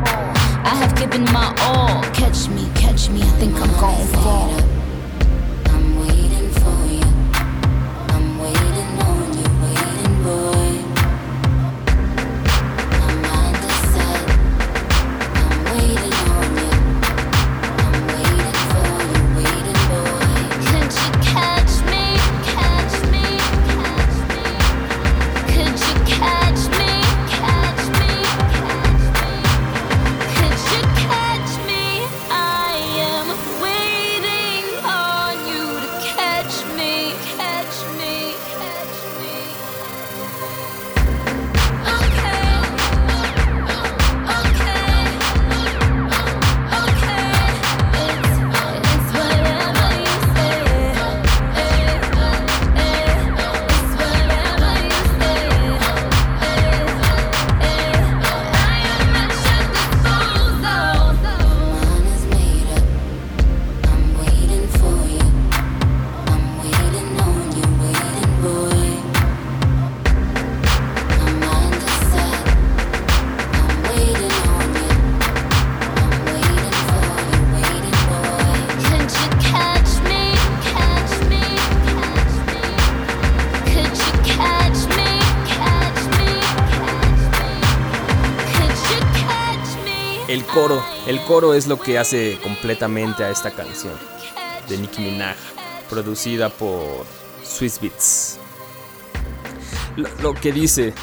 I 0.70 0.74
have 0.74 0.94
given 0.96 1.24
my 1.32 1.54
all. 1.60 2.02
Catch 2.12 2.48
me, 2.50 2.68
catch 2.74 3.08
me. 3.08 3.22
I 3.22 3.30
think 3.40 3.54
I'm 3.54 3.72
gon' 3.80 4.06
fall. 4.22 4.67
Coro, 91.28 91.52
es 91.52 91.66
lo 91.66 91.78
que 91.78 91.98
hace 91.98 92.38
completamente 92.42 93.22
a 93.22 93.28
esta 93.30 93.50
canción 93.50 93.92
de 94.66 94.78
Nicki 94.78 95.02
Minaj, 95.02 95.36
producida 95.90 96.48
por 96.48 97.04
Swiss 97.44 97.78
Beats. 97.82 98.38
Lo, 99.96 100.08
lo 100.22 100.32
que 100.32 100.52
dice, 100.52 100.94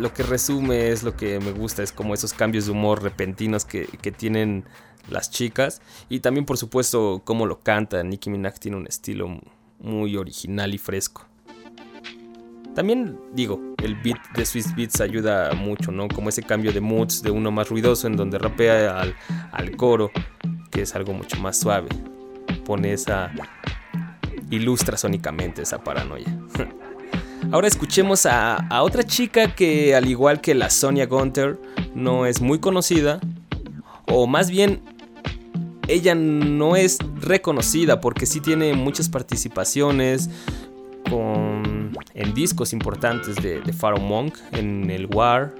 lo 0.00 0.12
que 0.12 0.24
resume 0.24 0.90
es 0.90 1.04
lo 1.04 1.16
que 1.16 1.38
me 1.38 1.52
gusta, 1.52 1.84
es 1.84 1.92
como 1.92 2.12
esos 2.12 2.32
cambios 2.32 2.66
de 2.66 2.72
humor 2.72 3.04
repentinos 3.04 3.64
que, 3.64 3.86
que 4.02 4.10
tienen 4.10 4.64
las 5.08 5.30
chicas 5.30 5.80
y 6.08 6.18
también 6.18 6.44
por 6.44 6.58
supuesto 6.58 7.22
cómo 7.24 7.46
lo 7.46 7.60
canta. 7.60 8.02
Nicki 8.02 8.30
Minaj 8.30 8.54
tiene 8.58 8.78
un 8.78 8.88
estilo 8.88 9.28
muy 9.78 10.16
original 10.16 10.74
y 10.74 10.78
fresco. 10.78 11.29
También 12.80 13.20
digo, 13.34 13.60
el 13.84 13.94
beat 13.94 14.16
de 14.34 14.46
Swiss 14.46 14.74
Beats 14.74 15.02
ayuda 15.02 15.52
mucho, 15.52 15.92
¿no? 15.92 16.08
Como 16.08 16.30
ese 16.30 16.42
cambio 16.42 16.72
de 16.72 16.80
moods 16.80 17.22
de 17.22 17.30
uno 17.30 17.50
más 17.50 17.68
ruidoso 17.68 18.06
en 18.06 18.16
donde 18.16 18.38
rapea 18.38 18.98
al, 18.98 19.14
al 19.52 19.76
coro, 19.76 20.10
que 20.70 20.80
es 20.80 20.94
algo 20.94 21.12
mucho 21.12 21.38
más 21.40 21.58
suave. 21.58 21.90
Pone 22.64 22.94
esa... 22.94 23.32
ilustra 24.48 24.96
sónicamente 24.96 25.60
esa 25.60 25.84
paranoia. 25.84 26.34
Ahora 27.52 27.68
escuchemos 27.68 28.24
a, 28.24 28.56
a 28.56 28.82
otra 28.82 29.02
chica 29.02 29.54
que 29.54 29.94
al 29.94 30.08
igual 30.08 30.40
que 30.40 30.54
la 30.54 30.70
Sonia 30.70 31.04
Gunter 31.04 31.60
no 31.94 32.24
es 32.24 32.40
muy 32.40 32.60
conocida, 32.60 33.20
o 34.06 34.26
más 34.26 34.48
bien 34.48 34.80
ella 35.86 36.14
no 36.14 36.76
es 36.76 36.96
reconocida 37.20 38.00
porque 38.00 38.24
sí 38.24 38.40
tiene 38.40 38.72
muchas 38.72 39.10
participaciones 39.10 40.30
con, 41.10 41.69
en 42.14 42.34
discos 42.34 42.72
importantes 42.72 43.36
de, 43.36 43.60
de 43.60 43.72
Pharaoh 43.72 44.00
Monk, 44.00 44.36
en 44.52 44.90
el 44.90 45.06
War, 45.06 45.54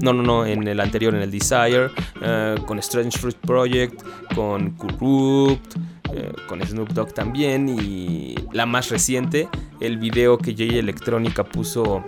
no, 0.00 0.12
no, 0.12 0.22
no, 0.22 0.46
en 0.46 0.66
el 0.66 0.80
anterior, 0.80 1.14
en 1.14 1.22
el 1.22 1.30
Desire, 1.30 1.88
eh, 2.20 2.56
con 2.66 2.78
Strange 2.78 3.18
Fruit 3.18 3.36
Project, 3.36 4.02
con 4.34 4.70
Corrupt, 4.72 5.76
eh, 6.12 6.32
con 6.48 6.62
Snoop 6.62 6.90
Dogg 6.90 7.14
también, 7.14 7.68
y 7.68 8.34
la 8.52 8.66
más 8.66 8.90
reciente, 8.90 9.48
el 9.80 9.98
video 9.98 10.38
que 10.38 10.54
Jay 10.54 10.78
Electrónica 10.78 11.44
puso 11.44 12.04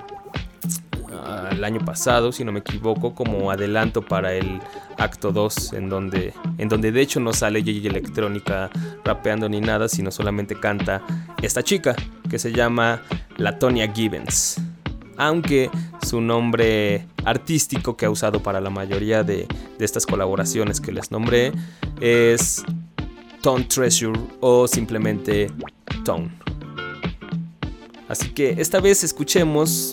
ah, 1.13 1.49
el 1.53 1.65
año 1.65 1.81
pasado, 1.85 2.31
si 2.33 2.45
no 2.45 2.53
me 2.53 2.61
equivoco, 2.61 3.15
como 3.15 3.51
adelanto 3.51 4.03
para 4.03 4.35
el 4.35 4.61
acto 4.99 5.33
2, 5.33 5.73
en 5.75 5.89
donde, 5.89 6.35
en 6.59 6.69
donde 6.69 6.93
de 6.93 7.01
hecho 7.01 7.21
no 7.21 7.33
sale 7.33 7.63
Jay 7.63 7.87
Electrónica 7.87 8.71
rapeando 9.05 9.49
ni 9.49 9.61
nada, 9.61 9.89
sino 9.89 10.11
solamente 10.11 10.59
canta 10.61 11.03
esta 11.41 11.63
chica, 11.63 11.95
que 12.29 12.39
se 12.39 12.53
llama 12.53 13.01
Latonia 13.39 13.91
Gibbons 13.93 14.61
aunque 15.19 15.69
su 16.01 16.21
nombre 16.21 17.07
artístico 17.25 17.97
que 17.97 18.07
ha 18.07 18.11
usado 18.11 18.41
para 18.41 18.61
la 18.61 18.71
mayoría 18.71 19.25
de, 19.25 19.47
de 19.79 19.85
estas 19.85 20.07
colaboraciones 20.07 20.81
que 20.81 20.93
les 20.93 21.11
nombré 21.11 21.53
es 22.01 22.65
Tone 23.43 23.65
Treasure 23.65 24.19
o 24.41 24.67
simplemente 24.69 25.51
Tone. 26.05 26.31
Así 28.09 28.31
que 28.31 28.55
esta 28.59 28.81
vez 28.81 29.03
escuchemos 29.05 29.93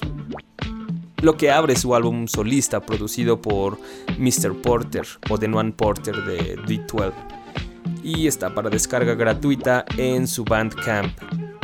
lo 1.22 1.36
que 1.36 1.50
abre 1.52 1.76
su 1.76 1.96
álbum 1.96 2.28
solista 2.28 2.80
producido 2.86 3.42
por 3.42 3.80
Mr. 4.20 4.54
Porter 4.62 5.08
o 5.30 5.40
The 5.40 5.48
Noan 5.48 5.72
Porter 5.72 6.24
de 6.24 6.56
D12 6.60 7.14
y 8.04 8.28
está 8.28 8.54
para 8.54 8.70
descarga 8.70 9.16
gratuita 9.16 9.86
en 9.98 10.28
su 10.28 10.46
Bandcamp 10.46 11.12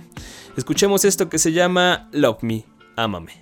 Escuchemos 0.57 1.05
esto 1.05 1.29
que 1.29 1.37
se 1.37 1.51
llama 1.51 2.09
Love 2.11 2.41
Me, 2.41 2.65
Ámame. 2.95 3.33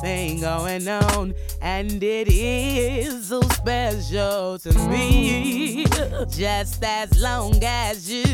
Thing 0.00 0.40
going 0.40 0.88
on, 0.88 1.34
and 1.60 2.02
it 2.02 2.28
is 2.28 3.28
so 3.28 3.40
special 3.42 4.58
to 4.58 4.72
me. 4.88 5.86
Just 6.30 6.82
as 6.84 7.20
long 7.20 7.62
as 7.62 8.10
you 8.10 8.24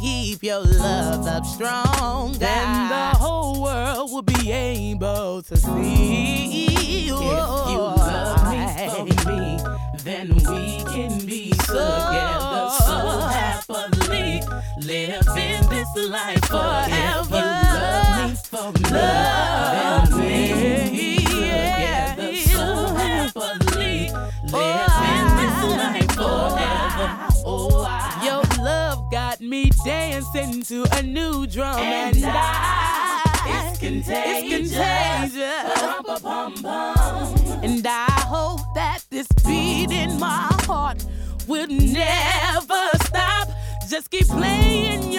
keep 0.00 0.42
your 0.42 0.60
love 0.60 1.26
up 1.26 1.44
strong, 1.44 2.32
then 2.34 2.88
the 2.88 3.18
whole 3.18 3.62
world 3.62 4.10
will 4.12 4.22
be 4.22 4.50
able 4.50 5.42
to 5.42 5.56
see. 5.56 6.66
If 6.66 7.08
you 7.08 7.14
love 7.14 8.50
me 8.50 8.66
for 8.88 9.04
me, 9.28 9.58
then 10.04 10.34
we 10.34 10.82
can 10.92 11.18
be 11.26 11.50
together 11.50 12.70
so 12.78 12.96
happily, 13.28 13.91
living 14.12 15.68
this 15.68 15.88
life 16.08 16.44
forever. 16.44 17.30
Love 17.30 18.28
me 18.28 18.36
for 18.44 18.72
me, 18.72 18.80
love 18.90 20.10
me 20.18 21.24
together 21.24 22.36
so 22.36 22.86
happily, 22.94 24.10
living 24.44 25.28
this 25.38 25.58
life 25.80 26.12
forever. 26.12 27.08
Oh, 27.44 27.84
I, 27.88 27.90
your 28.24 28.42
love 28.64 29.10
got 29.10 29.40
me 29.40 29.70
dancing 29.84 30.62
to 30.62 30.84
a 30.92 31.02
new 31.02 31.46
drum, 31.46 31.78
and, 31.78 32.24
I, 32.24 33.20
it's 33.46 33.78
contagious. 33.78 34.72
It's 34.72 34.74
contagious. 34.74 35.82
And 37.64 37.86
I 37.86 38.10
hope 38.28 38.60
that 38.74 39.04
this 39.10 39.28
beat 39.46 39.90
in 39.90 40.18
my 40.18 40.48
heart 40.66 41.04
will 41.46 41.66
never. 41.68 42.71
Just 43.92 44.10
keep 44.10 44.26
playing 44.26 45.11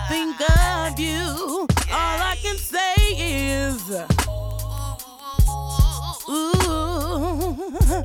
I 0.00 0.06
think 0.08 0.40
of 0.40 0.98
you, 1.00 1.66
all 1.90 2.20
I 2.22 2.36
can 2.40 2.56
say 2.56 2.94
is, 3.16 3.90
ooh. 6.28 8.04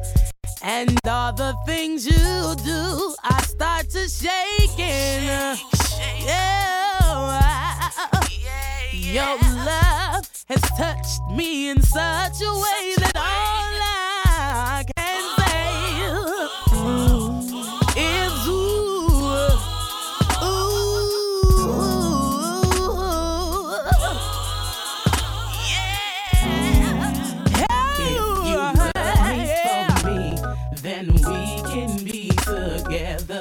And 0.63 0.97
all 1.07 1.33
the 1.33 1.55
things 1.65 2.05
you 2.05 2.55
do, 2.63 3.15
I 3.23 3.41
start 3.43 3.89
to 3.91 4.07
shaking. 4.09 5.27
Yeah. 6.25 6.71
Your 8.91 9.37
love 9.65 10.27
has 10.47 10.61
touched 10.75 11.21
me 11.31 11.69
in 11.69 11.81
such 11.81 12.41
a 12.41 12.53
way 12.53 12.95
that 12.97 13.15
all 13.15 13.23
I 13.23 14.12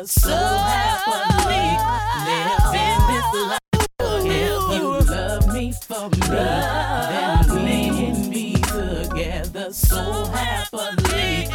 so 0.07 0.36
happily, 0.36 1.68
living 2.26 3.00
this 3.09 3.28
life. 3.48 3.59
If 4.24 4.62
you 4.80 4.88
love 5.14 5.53
me 5.53 5.72
for 5.86 6.09
me, 6.11 6.18
then 6.28 7.64
we 7.64 7.78
can 7.96 8.30
be 8.30 8.55
together 8.55 9.72
so 9.72 10.24
happily, 10.26 11.48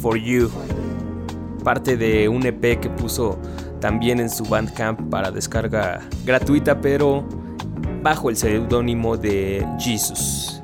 For 0.00 0.16
You, 0.16 0.50
parte 1.62 1.96
de 1.96 2.28
un 2.28 2.44
EP 2.46 2.80
que 2.80 2.90
puso 2.90 3.38
también 3.80 4.20
en 4.20 4.30
su 4.30 4.44
Bandcamp 4.44 5.10
para 5.10 5.30
descarga 5.30 6.00
gratuita, 6.24 6.80
pero 6.80 7.24
bajo 8.02 8.30
el 8.30 8.36
seudónimo 8.36 9.16
de 9.16 9.66
Jesus. 9.78 10.62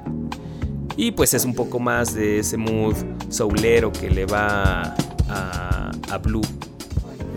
Y 0.96 1.12
pues 1.12 1.34
es 1.34 1.44
un 1.44 1.54
poco 1.54 1.78
más 1.78 2.14
de 2.14 2.40
ese 2.40 2.56
mood 2.56 2.94
soulero 3.28 3.90
que 3.92 4.10
le 4.10 4.26
va 4.26 4.94
a, 5.28 5.90
a 6.10 6.18
Blue, 6.18 6.42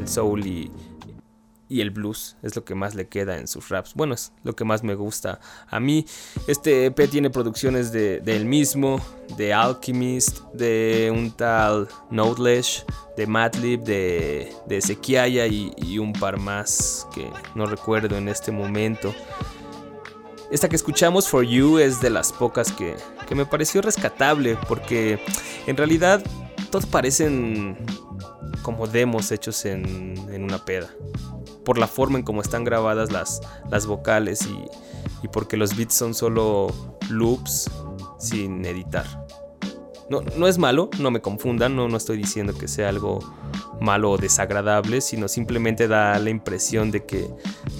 el 0.02 0.08
soul 0.08 0.46
y, 0.46 0.72
y 1.70 1.82
el 1.82 1.92
blues 1.92 2.36
es 2.44 2.56
lo 2.56 2.64
que 2.64 2.76
más 2.76 2.96
le 2.96 3.08
queda 3.08 3.38
en 3.38 3.48
sus 3.48 3.70
raps. 3.70 3.94
Bueno, 3.96 4.14
es 4.14 4.32
lo 4.44 4.56
que 4.56 4.64
más 4.64 4.84
me 4.84 4.96
gusta 4.96 5.40
a 5.68 5.80
mí. 5.80 6.06
Este 6.48 6.86
EP 6.86 7.10
tiene 7.10 7.30
producciones 7.30 7.92
de, 7.92 8.20
de 8.20 8.36
él 8.36 8.46
mismo, 8.46 9.02
de 9.38 9.54
Alchemist, 9.54 10.42
de 10.54 11.12
un 11.14 11.32
tal 11.32 11.88
Nodeless, 12.10 12.86
de 13.18 13.28
Madlib, 13.28 13.82
de, 13.84 14.54
de 14.68 15.48
y, 15.50 15.74
y 15.78 16.00
un 16.00 16.14
par 16.14 16.38
más 16.38 17.08
que 17.14 17.30
no 17.56 17.66
recuerdo 17.66 18.18
en 18.18 18.28
este 18.28 18.52
momento. 18.52 19.14
Esta 20.52 20.70
que 20.70 20.76
escuchamos, 20.76 21.28
For 21.28 21.44
You, 21.44 21.80
es 21.80 22.00
de 22.00 22.12
las 22.12 22.32
pocas 22.32 22.72
que, 22.72 22.96
que 23.28 23.34
me 23.34 23.46
pareció 23.46 23.82
rescatable 23.82 24.58
porque 24.68 25.20
en 25.66 25.78
realidad 25.78 26.24
todos 26.70 26.86
parecen 26.86 27.78
como 28.64 28.88
demos 28.88 29.32
hechos 29.32 29.66
en, 29.66 30.16
en 30.32 30.44
una 30.44 30.66
peda 30.66 30.90
por 31.64 31.78
la 31.78 31.88
forma 31.88 32.18
en 32.18 32.24
cómo 32.24 32.42
están 32.42 32.64
grabadas 32.64 33.12
las, 33.12 33.42
las 33.70 33.86
vocales 33.86 34.46
y, 34.46 35.26
y, 35.26 35.28
porque 35.30 35.58
los 35.58 35.76
beats 35.76 35.94
son 35.94 36.14
solo 36.14 36.68
loops 37.10 37.70
sin 38.20 38.66
editar. 38.66 39.06
No, 40.10 40.22
no 40.38 40.48
es 40.48 40.58
malo, 40.58 40.90
no 41.00 41.12
me 41.12 41.22
confundan, 41.22 41.76
no, 41.76 41.88
no 41.88 41.98
estoy 41.98 42.18
diciendo 42.18 42.54
que 42.58 42.68
sea 42.68 42.90
algo 42.90 43.20
malo 43.80 44.12
o 44.12 44.18
desagradable, 44.18 45.02
sino 45.02 45.28
simplemente 45.28 45.88
da 45.88 46.20
la 46.20 46.30
impresión 46.30 46.92
de 46.92 47.06
que, 47.06 47.30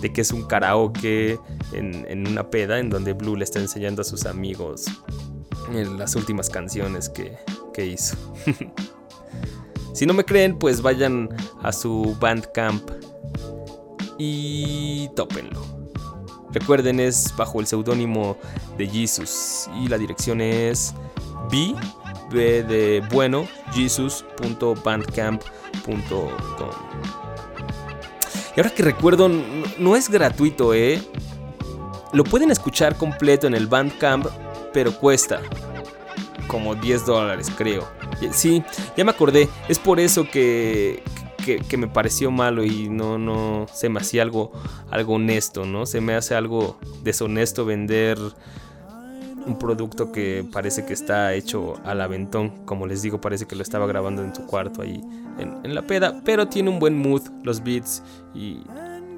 de 0.02 0.14
que 0.14 0.22
es 0.22 0.32
un 0.32 0.44
karaoke 0.48 1.38
en, 1.74 2.06
en 2.08 2.28
una 2.28 2.50
peda 2.50 2.80
en 2.80 2.90
donde 2.90 3.14
Blue 3.14 3.36
le 3.36 3.44
está 3.44 3.60
enseñando 3.60 4.02
a 4.02 4.06
sus 4.06 4.26
amigos 4.26 4.86
en 5.72 5.98
las 5.98 6.16
últimas 6.16 6.50
canciones 6.50 7.10
que, 7.10 7.38
que 7.74 7.86
hizo. 7.86 8.16
si 9.94 10.06
no 10.06 10.14
me 10.14 10.26
creen, 10.26 10.58
pues 10.58 10.82
vayan 10.82 11.30
a 11.62 11.72
su 11.72 12.18
Bandcamp 12.20 12.90
y 14.18 15.08
tópenlo. 15.16 15.62
Recuerden, 16.52 17.00
es 17.00 17.34
bajo 17.36 17.60
el 17.60 17.68
seudónimo 17.68 18.38
de 18.78 18.88
Jesus 18.88 19.70
y 19.82 19.88
la 19.88 19.98
dirección 19.98 20.42
es 20.42 20.94
b, 21.50 21.74
b 22.32 22.64
de 22.64 23.02
bueno, 23.12 23.48
jesus.bandcamp.com. 23.74 25.40
Y 28.56 28.60
ahora 28.60 28.70
que 28.70 28.84
recuerdo, 28.84 29.32
no 29.80 29.96
es 29.96 30.10
gratuito, 30.10 30.76
¿eh? 30.76 31.02
Lo 32.14 32.24
pueden 32.24 32.52
escuchar 32.52 32.96
completo 32.96 33.48
en 33.48 33.56
el 33.56 33.66
Bandcamp, 33.66 34.28
pero 34.72 34.96
cuesta 35.00 35.42
como 36.48 36.76
10 36.76 37.08
dólares, 37.08 37.52
creo. 37.58 37.88
Sí, 38.32 38.64
ya 38.96 39.04
me 39.04 39.12
acordé, 39.12 39.50
es 39.68 39.80
por 39.80 40.00
eso 40.00 40.30
que, 40.30 41.04
que, 41.44 41.58
que, 41.58 41.78
me 41.78 41.88
pareció 41.88 42.32
malo 42.32 42.64
y 42.64 42.90
no, 42.90 43.18
no 43.18 43.68
se 43.74 43.90
me 43.90 44.00
hacía 44.00 44.22
algo, 44.22 44.52
algo 44.90 45.16
honesto, 45.16 45.66
¿no? 45.66 45.86
Se 45.86 46.02
me 46.02 46.16
hace 46.16 46.36
algo 46.36 46.78
deshonesto 47.04 47.66
vender 47.66 48.18
un 49.46 49.58
producto 49.58 50.12
que 50.12 50.46
parece 50.52 50.86
que 50.86 50.94
está 50.94 51.34
hecho 51.34 51.76
al 51.84 52.02
aventón. 52.02 52.66
Como 52.66 52.88
les 52.88 53.02
digo, 53.02 53.20
parece 53.20 53.46
que 53.46 53.56
lo 53.56 53.62
estaba 53.62 53.86
grabando 53.88 54.24
en 54.24 54.34
su 54.34 54.46
cuarto 54.46 54.82
ahí 54.82 55.02
en, 55.38 55.74
la 55.74 55.82
peda, 55.82 56.22
pero 56.24 56.48
tiene 56.48 56.70
un 56.70 56.80
buen 56.80 56.98
mood, 56.98 57.22
los 57.44 57.64
beats 57.64 58.04
y, 58.34 58.62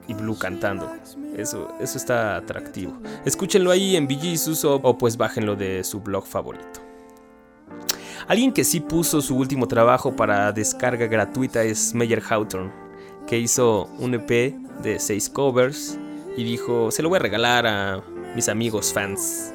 y 0.07 0.13
Blue 0.13 0.37
cantando. 0.37 0.91
Eso, 1.35 1.69
eso 1.79 1.97
está 1.97 2.37
atractivo. 2.37 2.93
Escúchenlo 3.25 3.71
ahí 3.71 3.95
en 3.95 4.07
BGSUS 4.07 4.65
o, 4.65 4.75
o 4.75 4.97
pues 4.97 5.17
bájenlo 5.17 5.55
de 5.55 5.83
su 5.83 5.99
blog 5.99 6.25
favorito. 6.25 6.84
Alguien 8.27 8.51
que 8.51 8.63
sí 8.63 8.79
puso 8.79 9.21
su 9.21 9.35
último 9.37 9.67
trabajo 9.67 10.15
para 10.15 10.51
descarga 10.51 11.05
gratuita 11.05 11.63
es 11.63 11.93
Meyer 11.93 12.23
Hawthorne, 12.27 12.71
que 13.27 13.37
hizo 13.37 13.87
un 13.99 14.15
EP 14.15 14.55
de 14.81 14.99
6 14.99 15.29
covers 15.29 15.99
y 16.35 16.43
dijo, 16.43 16.89
se 16.89 17.03
lo 17.03 17.09
voy 17.09 17.17
a 17.17 17.19
regalar 17.19 17.67
a 17.67 18.01
mis 18.35 18.49
amigos 18.49 18.91
fans. 18.91 19.53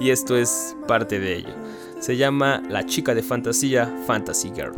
Y 0.00 0.10
esto 0.10 0.36
es 0.36 0.76
parte 0.86 1.18
de 1.18 1.38
ello. 1.38 1.54
Se 1.98 2.16
llama 2.16 2.62
La 2.68 2.86
chica 2.86 3.14
de 3.16 3.22
fantasía, 3.22 3.92
Fantasy 4.06 4.52
Girl. 4.54 4.74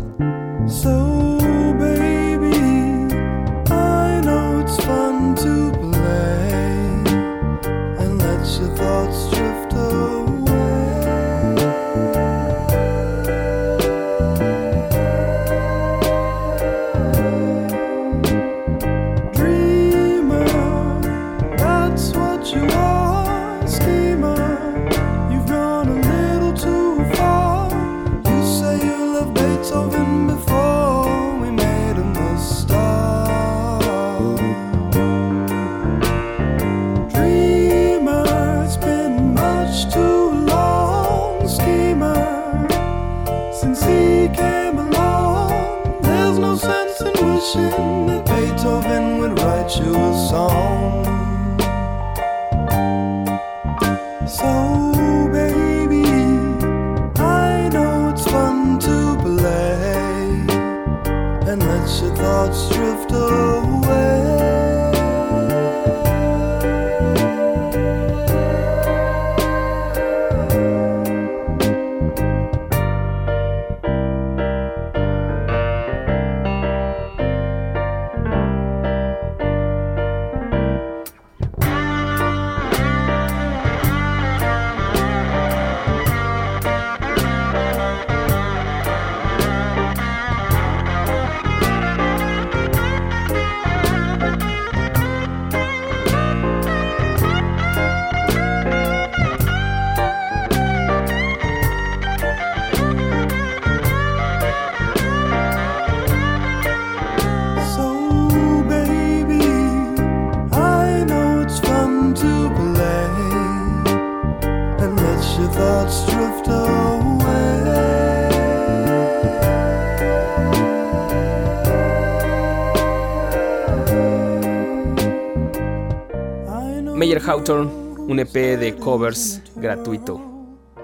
Un 127.49 128.19
EP 128.19 128.59
de 128.59 128.77
covers 128.77 129.41
gratuito. 129.57 130.21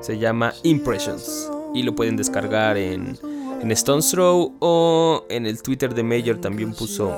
Se 0.01 0.19
llama 0.19 0.55
Impressions 0.63 1.51
y 1.75 1.83
lo 1.83 1.95
pueden 1.95 2.17
descargar 2.17 2.79
en, 2.79 3.19
en 3.61 3.71
Stone's 3.73 4.11
Throw 4.11 4.57
o 4.61 5.27
en 5.29 5.45
el 5.45 5.61
Twitter 5.61 5.95
de 5.95 6.03
Mayer 6.03 6.41
también 6.41 6.73
puso 6.73 7.15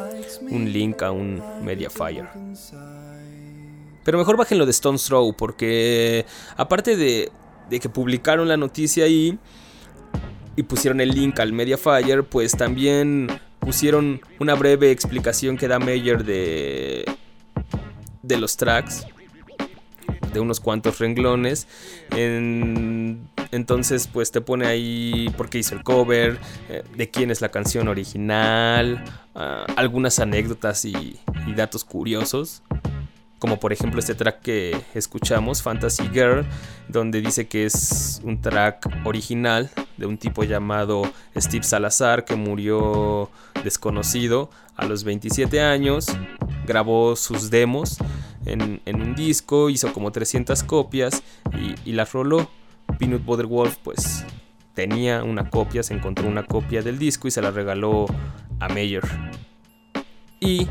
un 0.50 0.72
link 0.72 1.02
a 1.02 1.12
un 1.12 1.40
Mediafire. 1.62 2.26
Pero 4.04 4.18
mejor 4.18 4.36
bájenlo 4.36 4.66
de 4.66 4.72
Stone's 4.72 5.04
Throw 5.04 5.32
porque 5.34 6.26
aparte 6.56 6.96
de, 6.96 7.30
de 7.70 7.78
que 7.78 7.88
publicaron 7.88 8.48
la 8.48 8.56
noticia 8.56 9.04
ahí 9.04 9.38
y 10.56 10.64
pusieron 10.64 11.00
el 11.00 11.10
link 11.10 11.38
al 11.38 11.52
Mediafire, 11.52 12.24
pues 12.24 12.56
también 12.56 13.28
pusieron 13.60 14.20
una 14.40 14.56
breve 14.56 14.90
explicación 14.90 15.56
que 15.56 15.68
da 15.68 15.78
Mayer 15.78 16.24
de 16.24 17.04
de 18.20 18.36
los 18.36 18.56
tracks 18.56 19.06
de 20.32 20.40
unos 20.40 20.60
cuantos 20.60 20.98
renglones. 20.98 21.66
En- 22.10 23.28
entonces 23.50 24.08
pues 24.12 24.30
te 24.30 24.40
pone 24.40 24.66
ahí 24.66 25.32
por 25.36 25.48
qué 25.48 25.58
hizo 25.58 25.74
el 25.74 25.82
cover 25.82 26.38
eh, 26.68 26.82
de 26.96 27.10
quién 27.10 27.30
es 27.30 27.40
la 27.40 27.48
canción 27.48 27.88
original 27.88 29.02
ah, 29.34 29.64
algunas 29.76 30.18
anécdotas 30.18 30.84
y, 30.84 31.18
y 31.46 31.54
datos 31.54 31.84
curiosos. 31.84 32.62
Como 33.38 33.60
por 33.60 33.72
ejemplo 33.72 34.00
este 34.00 34.16
track 34.16 34.42
que 34.42 34.76
escuchamos, 34.94 35.62
Fantasy 35.62 36.08
Girl, 36.12 36.44
donde 36.88 37.20
dice 37.20 37.46
que 37.46 37.66
es 37.66 38.20
un 38.24 38.40
track 38.40 38.88
original 39.04 39.70
de 39.96 40.06
un 40.06 40.18
tipo 40.18 40.42
llamado 40.42 41.02
Steve 41.36 41.62
Salazar 41.62 42.24
que 42.24 42.34
murió 42.34 43.30
desconocido 43.62 44.50
a 44.76 44.86
los 44.86 45.04
27 45.04 45.60
años, 45.60 46.06
grabó 46.66 47.14
sus 47.14 47.48
demos 47.48 47.98
en, 48.46 48.80
un 48.86 49.14
disco, 49.14 49.70
hizo 49.70 49.92
como 49.92 50.12
300 50.12 50.62
copias 50.64 51.22
y, 51.52 51.90
y 51.90 51.92
las 51.92 52.12
roló. 52.12 52.50
Peanut 52.98 53.24
Butter 53.24 53.46
Wolf 53.46 53.76
pues 53.82 54.24
tenía 54.74 55.24
una 55.24 55.50
copia, 55.50 55.82
se 55.82 55.92
encontró 55.92 56.28
una 56.28 56.44
copia 56.44 56.82
del 56.82 56.98
disco 56.98 57.28
y 57.28 57.30
se 57.30 57.42
la 57.42 57.50
regaló 57.50 58.06
a 58.60 58.68
Mayer. 58.68 59.02
Y, 60.40 60.68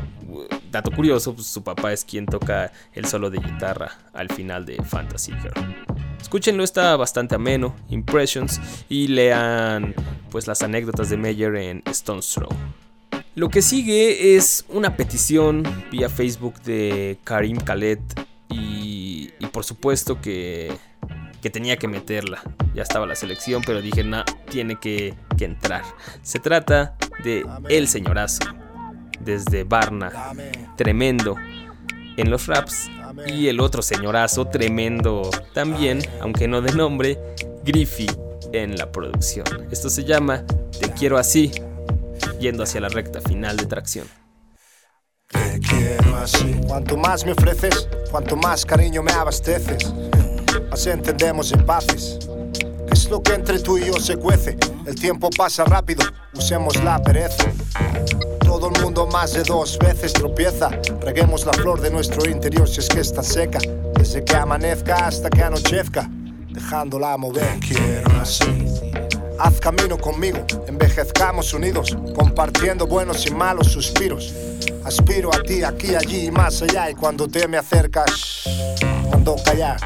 dato 0.70 0.90
curioso, 0.90 1.34
pues, 1.34 1.46
su 1.46 1.62
papá 1.62 1.92
es 1.92 2.04
quien 2.04 2.24
toca 2.24 2.72
el 2.94 3.04
solo 3.04 3.28
de 3.28 3.38
guitarra 3.38 3.90
al 4.14 4.30
final 4.30 4.64
de 4.64 4.82
Fantasy 4.82 5.32
Girl. 5.32 5.84
Escúchenlo, 6.20 6.64
está 6.64 6.96
bastante 6.96 7.34
ameno, 7.34 7.76
Impressions, 7.90 8.60
y 8.88 9.08
lean 9.08 9.94
pues 10.30 10.46
las 10.46 10.62
anécdotas 10.62 11.10
de 11.10 11.16
Meyer 11.16 11.54
en 11.56 11.82
Stone's 11.86 12.32
Throw. 12.32 12.48
Lo 13.38 13.50
que 13.50 13.62
sigue 13.62 14.34
es 14.34 14.64
una 14.68 14.96
petición 14.96 15.62
vía 15.92 16.08
Facebook 16.08 16.60
de 16.62 17.20
Karim 17.22 17.58
Khaled 17.58 18.00
y, 18.48 19.30
y 19.38 19.46
por 19.52 19.62
supuesto 19.64 20.20
que, 20.20 20.72
que 21.40 21.48
tenía 21.48 21.76
que 21.76 21.86
meterla. 21.86 22.42
Ya 22.74 22.82
estaba 22.82 23.06
la 23.06 23.14
selección, 23.14 23.62
pero 23.64 23.80
dije, 23.80 24.02
no, 24.02 24.24
tiene 24.50 24.74
que, 24.80 25.14
que 25.36 25.44
entrar. 25.44 25.84
Se 26.20 26.40
trata 26.40 26.96
de 27.22 27.46
El 27.68 27.86
Señorazo 27.86 28.42
desde 29.20 29.62
Varna, 29.62 30.10
tremendo 30.74 31.36
en 32.16 32.30
los 32.30 32.48
raps, 32.48 32.90
y 33.28 33.46
el 33.46 33.60
otro 33.60 33.82
señorazo, 33.82 34.46
tremendo 34.46 35.30
también, 35.54 36.00
aunque 36.20 36.48
no 36.48 36.60
de 36.60 36.72
nombre, 36.72 37.16
Griffey 37.64 38.08
en 38.52 38.76
la 38.76 38.90
producción. 38.90 39.46
Esto 39.70 39.90
se 39.90 40.02
llama 40.02 40.44
Te 40.80 40.90
quiero 40.90 41.18
así, 41.18 41.52
yendo 42.40 42.62
hacia 42.62 42.80
la 42.80 42.88
recta 42.88 43.20
final 43.20 43.56
de 43.56 43.66
tracción. 43.66 44.06
Te 45.28 45.60
quiero 45.60 46.16
así. 46.16 46.58
Cuanto 46.66 46.96
más 46.96 47.24
me 47.24 47.32
ofreces, 47.32 47.88
cuanto 48.10 48.36
más 48.36 48.64
cariño 48.64 49.02
me 49.02 49.12
abasteces, 49.12 49.92
más 50.70 50.86
entendemos 50.86 51.52
en 51.52 51.66
paces. 51.66 52.18
¿Qué 52.86 52.94
es 52.94 53.10
lo 53.10 53.22
que 53.22 53.34
entre 53.34 53.58
tú 53.58 53.76
y 53.76 53.86
yo 53.86 53.94
se 53.94 54.16
cuece? 54.16 54.56
El 54.86 54.94
tiempo 54.94 55.28
pasa 55.30 55.64
rápido, 55.64 56.02
usemos 56.32 56.82
la 56.82 57.02
pereza. 57.02 57.44
Todo 58.40 58.70
el 58.74 58.80
mundo 58.80 59.06
más 59.06 59.34
de 59.34 59.42
dos 59.42 59.78
veces 59.78 60.14
tropieza. 60.14 60.70
Reguemos 61.02 61.44
la 61.44 61.52
flor 61.52 61.80
de 61.82 61.90
nuestro 61.90 62.28
interior 62.30 62.66
si 62.66 62.80
es 62.80 62.88
que 62.88 63.00
está 63.00 63.22
seca. 63.22 63.58
Desde 63.94 64.24
que 64.24 64.34
amanezca 64.34 65.06
hasta 65.06 65.28
que 65.28 65.42
anochezca, 65.42 66.08
dejándola 66.48 67.16
mover. 67.18 67.58
quiero 67.60 68.10
así. 68.20 68.97
Haz 69.38 69.60
camino 69.60 69.96
conmigo, 69.96 70.44
envejezcamos 70.66 71.54
unidos, 71.54 71.96
compartiendo 72.14 72.86
buenos 72.86 73.24
y 73.26 73.30
malos 73.30 73.68
suspiros. 73.68 74.34
Aspiro 74.84 75.32
a 75.32 75.42
ti, 75.42 75.62
aquí, 75.62 75.94
allí 75.94 76.26
y 76.26 76.30
más 76.30 76.60
allá. 76.62 76.90
Y 76.90 76.94
cuando 76.94 77.28
te 77.28 77.46
me 77.46 77.56
acercas, 77.56 78.44
mando 79.10 79.36
callar. 79.44 79.78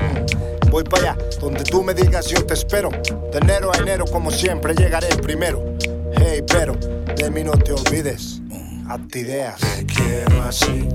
Voy 0.70 0.84
para 0.84 1.12
allá, 1.12 1.18
donde 1.38 1.64
tú 1.64 1.82
me 1.82 1.92
digas 1.92 2.28
yo 2.28 2.46
te 2.46 2.54
espero. 2.54 2.90
De 2.90 3.38
enero 3.38 3.70
a 3.74 3.78
enero, 3.78 4.06
como 4.06 4.30
siempre, 4.30 4.74
llegaré 4.74 5.08
primero. 5.16 5.62
Hey, 6.14 6.42
pero 6.46 6.74
de 6.74 7.30
mí 7.30 7.44
no 7.44 7.52
te 7.52 7.72
olvides. 7.72 8.40
Hazte 8.88 9.18
ideas. 9.18 9.60
Te 9.60 9.86
quiero 9.86 10.42
así. 10.42 10.88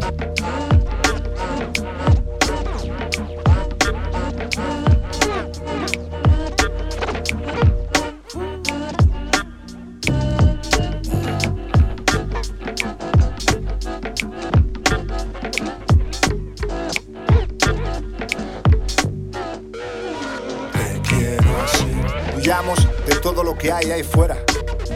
Hay 23.77 23.91
ahí 23.91 24.03
fuera. 24.03 24.37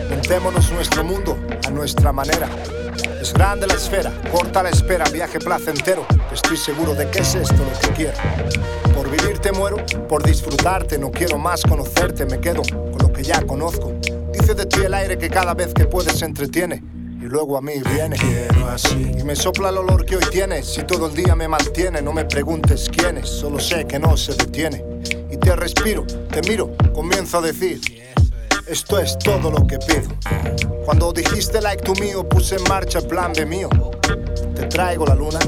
Montémonos 0.09 0.71
nuestro 0.71 1.03
mundo 1.03 1.37
a 1.65 1.69
nuestra 1.69 2.11
manera. 2.11 2.49
Es 3.21 3.31
grande 3.31 3.67
la 3.67 3.75
esfera, 3.75 4.11
corta 4.31 4.63
la 4.63 4.69
espera, 4.69 5.05
viaje 5.09 5.37
placentero. 5.37 6.05
Estoy 6.33 6.57
seguro 6.57 6.95
de 6.95 7.07
que 7.11 7.19
es 7.19 7.35
esto 7.35 7.57
lo 7.57 7.79
que 7.79 7.93
quiero. 7.93 8.17
Por 8.95 9.09
vivirte 9.09 9.51
muero, 9.51 9.77
por 10.09 10.23
disfrutarte, 10.23 10.97
no 10.97 11.11
quiero 11.11 11.37
más 11.37 11.61
conocerte, 11.61 12.25
me 12.25 12.39
quedo 12.39 12.63
con 12.63 12.97
lo 12.97 13.13
que 13.13 13.23
ya 13.23 13.41
conozco. 13.43 13.93
Dice 14.33 14.55
de 14.55 14.65
ti 14.65 14.81
el 14.83 14.95
aire 14.95 15.17
que 15.17 15.29
cada 15.29 15.53
vez 15.53 15.73
que 15.73 15.85
puedes 15.85 16.17
se 16.17 16.25
entretiene. 16.25 16.81
Y 17.21 17.25
luego 17.25 17.57
a 17.57 17.61
mí 17.61 17.73
viene. 17.93 18.15
Y 19.15 19.23
me 19.23 19.35
sopla 19.35 19.69
el 19.69 19.77
olor 19.77 20.05
que 20.05 20.15
hoy 20.15 20.25
tienes. 20.31 20.65
Si 20.65 20.81
todo 20.81 21.05
el 21.05 21.13
día 21.13 21.35
me 21.35 21.47
mantiene, 21.47 22.01
no 22.01 22.13
me 22.13 22.25
preguntes 22.25 22.89
quién 22.89 23.19
es. 23.19 23.29
Solo 23.29 23.59
sé 23.59 23.85
que 23.85 23.99
no 23.99 24.17
se 24.17 24.33
detiene. 24.33 24.83
Y 25.29 25.37
te 25.37 25.55
respiro, 25.55 26.03
te 26.31 26.41
miro, 26.49 26.75
comienzo 26.95 27.37
a 27.37 27.41
decir. 27.41 28.00
Esto 28.71 28.99
es 28.99 29.19
todo 29.19 29.51
lo 29.51 29.67
que 29.67 29.77
pido. 29.79 30.07
Cuando 30.85 31.11
dijiste 31.11 31.59
like 31.59 31.83
to 31.83 31.93
mío, 31.95 32.23
puse 32.23 32.55
en 32.55 32.63
marcha 32.69 32.99
el 32.99 33.05
plan 33.05 33.33
de 33.33 33.45
mío. 33.45 33.67
Te 34.55 34.65
traigo 34.67 35.05
la 35.05 35.13
luna. 35.13 35.39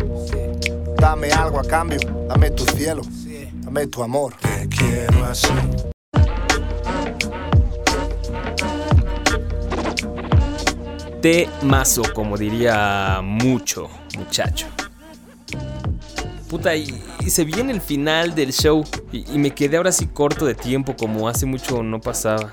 Dame 0.97 1.31
algo 1.31 1.57
a 1.57 1.63
cambio. 1.63 1.99
Dame 2.27 2.51
tu 2.51 2.65
cielo. 2.65 3.01
Dame 3.61 3.87
tu 3.87 4.03
amor. 4.03 4.33
Te 4.41 4.67
quiero 4.67 5.23
así. 5.23 5.47
Te 11.21 11.47
mazo, 11.61 12.03
como 12.13 12.37
diría 12.37 13.21
mucho 13.23 13.89
muchacho. 14.17 14.67
Puta, 16.49 16.75
y, 16.75 17.01
y 17.21 17.29
se 17.29 17.45
viene 17.45 17.71
el 17.71 17.79
final 17.79 18.35
del 18.35 18.51
show 18.51 18.83
y, 19.13 19.33
y 19.33 19.37
me 19.37 19.51
quedé 19.51 19.77
ahora 19.77 19.93
sí 19.93 20.07
corto 20.07 20.45
de 20.45 20.55
tiempo 20.55 20.97
como 20.97 21.29
hace 21.29 21.45
mucho 21.45 21.81
no 21.83 22.01
pasaba. 22.01 22.51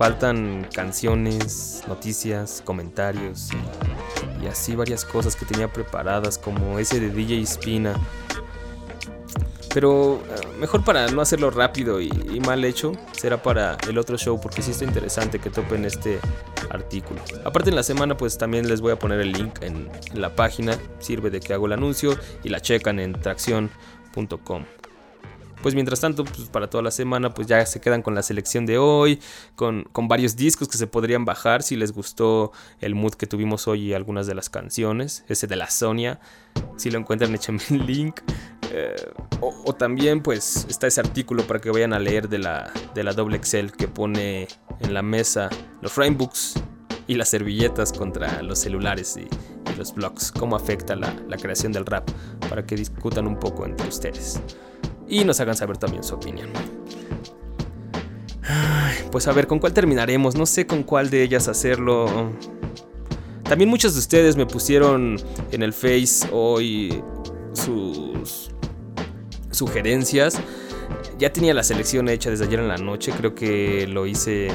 Faltan 0.00 0.66
canciones, 0.72 1.82
noticias, 1.86 2.62
comentarios 2.64 3.50
y, 4.42 4.46
así 4.46 4.74
varias 4.74 5.04
cosas 5.04 5.36
que 5.36 5.44
tenía 5.44 5.70
preparadas 5.70 6.38
como 6.38 6.78
ese 6.78 7.00
de 7.00 7.10
DJ 7.10 7.44
Spina. 7.44 7.92
Pero 9.74 10.22
eh, 10.24 10.56
mejor 10.58 10.86
para 10.86 11.08
no 11.08 11.20
hacerlo 11.20 11.50
rápido 11.50 12.00
y, 12.00 12.08
mal 12.40 12.64
hecho, 12.64 12.92
será 13.12 13.42
para 13.42 13.76
el 13.90 13.98
otro 13.98 14.16
show 14.16 14.40
porque 14.40 14.62
sí 14.62 14.70
está 14.70 14.86
interesante 14.86 15.38
que 15.38 15.50
topen 15.50 15.84
este 15.84 16.18
artículo. 16.70 17.20
Aparte 17.44 17.68
en 17.68 17.76
la 17.76 17.82
semana 17.82 18.16
pues 18.16 18.38
también 18.38 18.70
les 18.70 18.80
voy 18.80 18.92
a 18.92 18.98
poner 18.98 19.20
el 19.20 19.32
link 19.32 19.60
en 19.60 19.90
la 20.14 20.34
página, 20.34 20.78
sirve 20.98 21.28
de 21.28 21.40
que 21.40 21.52
hago 21.52 21.66
el 21.66 21.74
anuncio 21.74 22.18
y 22.42 22.48
la 22.48 22.62
checan 22.62 23.00
en 23.00 23.12
tracción.com. 23.12 24.64
Pues 25.62 25.74
mientras 25.74 26.00
tanto, 26.00 26.24
pues 26.24 26.48
para 26.48 26.70
toda 26.70 26.82
la 26.82 26.90
semana, 26.90 27.34
pues 27.34 27.46
ya 27.46 27.64
se 27.66 27.80
quedan 27.80 28.00
con 28.00 28.14
la 28.14 28.22
selección 28.22 28.64
de 28.64 28.78
hoy, 28.78 29.20
con, 29.56 29.84
con 29.92 30.08
varios 30.08 30.36
discos 30.36 30.68
que 30.68 30.78
se 30.78 30.86
podrían 30.86 31.24
bajar 31.24 31.62
si 31.62 31.76
les 31.76 31.92
gustó 31.92 32.52
el 32.80 32.94
mood 32.94 33.14
que 33.14 33.26
tuvimos 33.26 33.68
hoy 33.68 33.88
y 33.88 33.92
algunas 33.92 34.26
de 34.26 34.34
las 34.34 34.48
canciones. 34.48 35.24
Ese 35.28 35.46
de 35.46 35.56
la 35.56 35.68
Sonia, 35.68 36.18
si 36.76 36.90
lo 36.90 36.98
encuentran, 36.98 37.34
échenme 37.34 37.60
el 37.70 37.86
link. 37.86 38.20
Eh, 38.72 38.94
o, 39.40 39.74
también 39.74 40.22
pues 40.22 40.64
está 40.68 40.86
ese 40.86 41.00
artículo 41.00 41.42
para 41.44 41.60
que 41.60 41.70
vayan 41.70 41.92
a 41.92 41.98
leer 41.98 42.28
de 42.28 42.38
la, 42.38 42.72
de 42.94 43.02
la 43.02 43.12
doble 43.12 43.36
Excel 43.36 43.72
que 43.72 43.88
pone 43.88 44.46
en 44.78 44.94
la 44.94 45.02
mesa 45.02 45.50
los 45.82 45.90
framebooks 45.92 46.54
y 47.08 47.14
las 47.14 47.30
servilletas 47.30 47.92
contra 47.92 48.42
los 48.42 48.60
celulares 48.60 49.16
y, 49.16 49.28
los 49.76 49.94
blogs, 49.94 50.30
cómo 50.30 50.56
afecta 50.56 50.94
la, 50.94 51.14
la, 51.26 51.36
creación 51.38 51.72
del 51.72 51.86
rap, 51.86 52.08
para 52.50 52.66
que 52.66 52.74
discutan 52.74 53.26
un 53.26 53.38
poco 53.38 53.64
entre 53.64 53.88
ustedes 53.88 54.40
y 55.10 55.24
nos 55.24 55.40
hagan 55.40 55.56
saber 55.56 55.76
también 55.76 56.02
su 56.02 56.14
opinión. 56.14 56.48
Pues 59.10 59.26
a 59.26 59.32
ver, 59.32 59.46
¿con 59.46 59.58
cuál 59.58 59.72
terminaremos? 59.74 60.36
No 60.36 60.46
sé 60.46 60.66
con 60.66 60.84
cuál 60.84 61.10
de 61.10 61.22
ellas 61.22 61.48
hacerlo. 61.48 62.30
También 63.42 63.68
muchos 63.68 63.94
de 63.94 63.98
ustedes 63.98 64.36
me 64.36 64.46
pusieron 64.46 65.16
en 65.50 65.62
el 65.62 65.72
Face 65.72 66.28
hoy 66.32 67.02
sus 67.52 68.52
sugerencias. 69.50 70.40
Ya 71.18 71.32
tenía 71.32 71.52
la 71.52 71.64
selección 71.64 72.08
hecha 72.08 72.30
desde 72.30 72.44
ayer 72.44 72.60
en 72.60 72.68
la 72.68 72.76
noche, 72.76 73.12
creo 73.16 73.34
que 73.34 73.86
lo 73.88 74.06
hice 74.06 74.48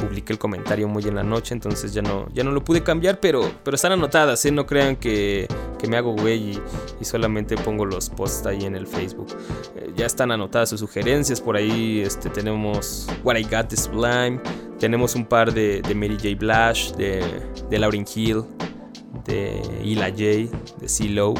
publiqué 0.00 0.32
el 0.32 0.38
comentario 0.38 0.88
muy 0.88 1.04
en 1.04 1.14
la 1.14 1.22
noche, 1.22 1.54
entonces 1.54 1.92
ya 1.92 2.02
no, 2.02 2.28
ya 2.32 2.42
no 2.42 2.50
lo 2.50 2.64
pude 2.64 2.82
cambiar, 2.82 3.20
pero, 3.20 3.42
pero 3.62 3.74
están 3.74 3.92
anotadas, 3.92 4.44
¿eh? 4.44 4.50
no 4.50 4.66
crean 4.66 4.96
que, 4.96 5.46
me 5.88 5.96
hago 5.96 6.12
güey 6.12 6.60
y, 7.00 7.04
solamente 7.04 7.56
pongo 7.56 7.84
los 7.84 8.10
posts 8.10 8.46
ahí 8.46 8.64
en 8.64 8.76
el 8.76 8.86
Facebook. 8.86 9.28
Eh, 9.76 9.92
ya 9.96 10.06
están 10.06 10.30
anotadas 10.30 10.70
sus 10.70 10.80
sugerencias, 10.80 11.40
por 11.40 11.56
ahí 11.56 12.00
este, 12.00 12.30
tenemos 12.30 13.08
What 13.24 13.36
I 13.36 13.44
Got 13.44 13.72
is 13.72 13.90
Blind, 13.90 14.40
tenemos 14.78 15.14
un 15.14 15.26
par 15.26 15.52
de, 15.52 15.82
Mary 15.94 16.16
J. 16.16 16.36
Blash, 16.38 16.92
de, 16.92 17.22
de 17.68 17.78
Lauryn 17.78 18.06
Hill, 18.14 18.44
de 19.24 19.60
Ila 19.84 20.08
J, 20.08 20.18
de 20.80 20.88
CeeLo. 20.88 21.34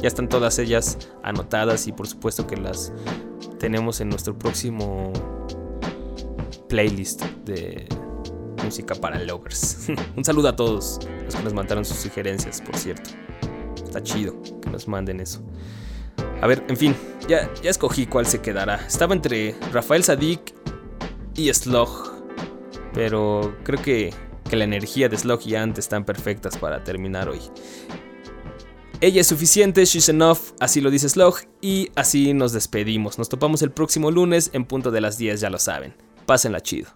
Ya 0.00 0.06
están 0.06 0.28
todas 0.28 0.58
ellas 0.60 0.96
anotadas 1.24 1.88
y 1.88 1.92
por 1.92 2.06
supuesto 2.06 2.46
que 2.46 2.56
las 2.56 2.92
tenemos 3.58 4.00
en 4.00 4.08
nuestro 4.10 4.38
próximo 4.38 5.12
playlist 6.68 7.22
de 7.44 7.88
música 8.62 8.94
para 8.94 9.18
lovers. 9.24 9.88
Un 10.16 10.24
saludo 10.24 10.48
a 10.48 10.56
todos 10.56 11.00
los 11.24 11.34
que 11.34 11.42
nos 11.42 11.54
mandaron 11.54 11.84
sus 11.84 11.98
sugerencias, 11.98 12.60
por 12.60 12.76
cierto. 12.76 13.10
Está 13.82 14.02
chido 14.02 14.40
que 14.60 14.70
nos 14.70 14.86
manden 14.86 15.20
eso. 15.20 15.40
A 16.40 16.46
ver, 16.46 16.64
en 16.68 16.76
fin, 16.76 16.94
ya, 17.28 17.50
ya 17.62 17.70
escogí 17.70 18.06
cuál 18.06 18.26
se 18.26 18.40
quedará. 18.40 18.76
Estaba 18.86 19.14
entre 19.14 19.56
Rafael 19.72 20.04
Sadik 20.04 20.54
y 21.34 21.52
Slog. 21.52 22.18
Pero 22.94 23.56
creo 23.64 23.82
que, 23.82 24.14
que 24.48 24.56
la 24.56 24.64
energía 24.64 25.08
de 25.08 25.16
Slog 25.16 25.40
y 25.46 25.54
Ant 25.56 25.78
están 25.78 26.04
perfectas 26.04 26.56
para 26.56 26.84
terminar 26.84 27.28
hoy. 27.28 27.40
Ella 29.00 29.20
es 29.20 29.28
suficiente, 29.28 29.84
she's 29.84 30.08
enough, 30.08 30.38
así 30.58 30.80
lo 30.80 30.90
dice 30.90 31.08
Slog, 31.08 31.36
y 31.60 31.90
así 31.94 32.34
nos 32.34 32.52
despedimos. 32.52 33.16
Nos 33.16 33.28
topamos 33.28 33.62
el 33.62 33.70
próximo 33.70 34.10
lunes 34.10 34.50
en 34.52 34.64
punto 34.64 34.90
de 34.90 35.00
las 35.00 35.18
10, 35.18 35.40
ya 35.40 35.50
lo 35.50 35.60
saben. 35.60 35.94
Pásenla 36.28 36.60
chido. 36.60 36.90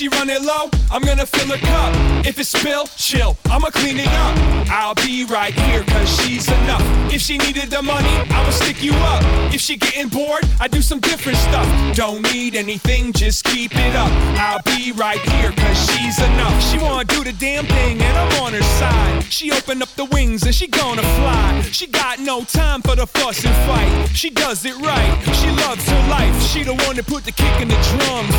She 0.00 0.08
run 0.08 0.30
it 0.30 0.40
low, 0.40 0.70
I'm 0.90 1.02
gonna 1.02 1.26
fill 1.26 1.48
her 1.48 1.58
cup. 1.58 1.92
If 2.24 2.38
it's 2.38 2.48
spill, 2.48 2.86
chill, 2.96 3.36
I'ma 3.50 3.68
clean 3.68 3.98
it 3.98 4.08
up. 4.08 4.34
I'll 4.70 4.94
be 4.94 5.26
right 5.26 5.52
here, 5.52 5.84
cause 5.84 6.08
she's 6.22 6.48
enough. 6.48 6.82
If 7.12 7.20
she 7.20 7.36
needed 7.36 7.68
the 7.68 7.82
money, 7.82 8.08
I'ma 8.30 8.48
stick 8.48 8.82
you 8.82 8.94
up. 8.94 9.22
If 9.52 9.60
she 9.60 9.76
getting 9.76 10.08
bored, 10.08 10.44
I 10.58 10.68
do 10.68 10.80
some 10.80 11.00
different 11.00 11.36
stuff. 11.36 11.68
Don't 11.94 12.22
need 12.32 12.56
anything, 12.56 13.12
just 13.12 13.44
keep 13.44 13.72
it 13.74 13.94
up. 13.94 14.10
I'll 14.40 14.62
be 14.74 14.92
right 14.92 15.20
here, 15.32 15.52
cause 15.52 15.78
she's 15.90 16.18
enough. 16.18 16.56
She 16.70 16.78
wanna 16.78 17.04
do 17.04 17.22
the 17.22 17.34
damn 17.34 17.66
thing, 17.66 18.00
and 18.00 18.16
I'm 18.16 18.42
on 18.42 18.54
her 18.54 18.62
side. 18.80 19.24
She 19.24 19.52
open 19.52 19.82
up 19.82 19.90
the 19.96 20.06
wings 20.06 20.44
and 20.44 20.54
she 20.54 20.66
gonna 20.66 21.02
fly. 21.02 21.60
She 21.72 21.86
got 21.86 22.20
no 22.20 22.44
time 22.44 22.80
for 22.80 22.96
the 22.96 23.06
fuss 23.06 23.44
and 23.44 23.54
fight. 23.68 24.16
She 24.16 24.30
does 24.30 24.64
it 24.64 24.76
right, 24.78 25.12
she 25.34 25.50
loves 25.50 25.86
her 25.86 26.08
life. 26.08 26.42
She 26.42 26.62
the 26.62 26.74
one 26.86 26.96
that 26.96 27.06
put 27.06 27.24
the 27.24 27.32
kick 27.32 27.60
in 27.60 27.68
the 27.68 27.80
drums. 27.90 28.34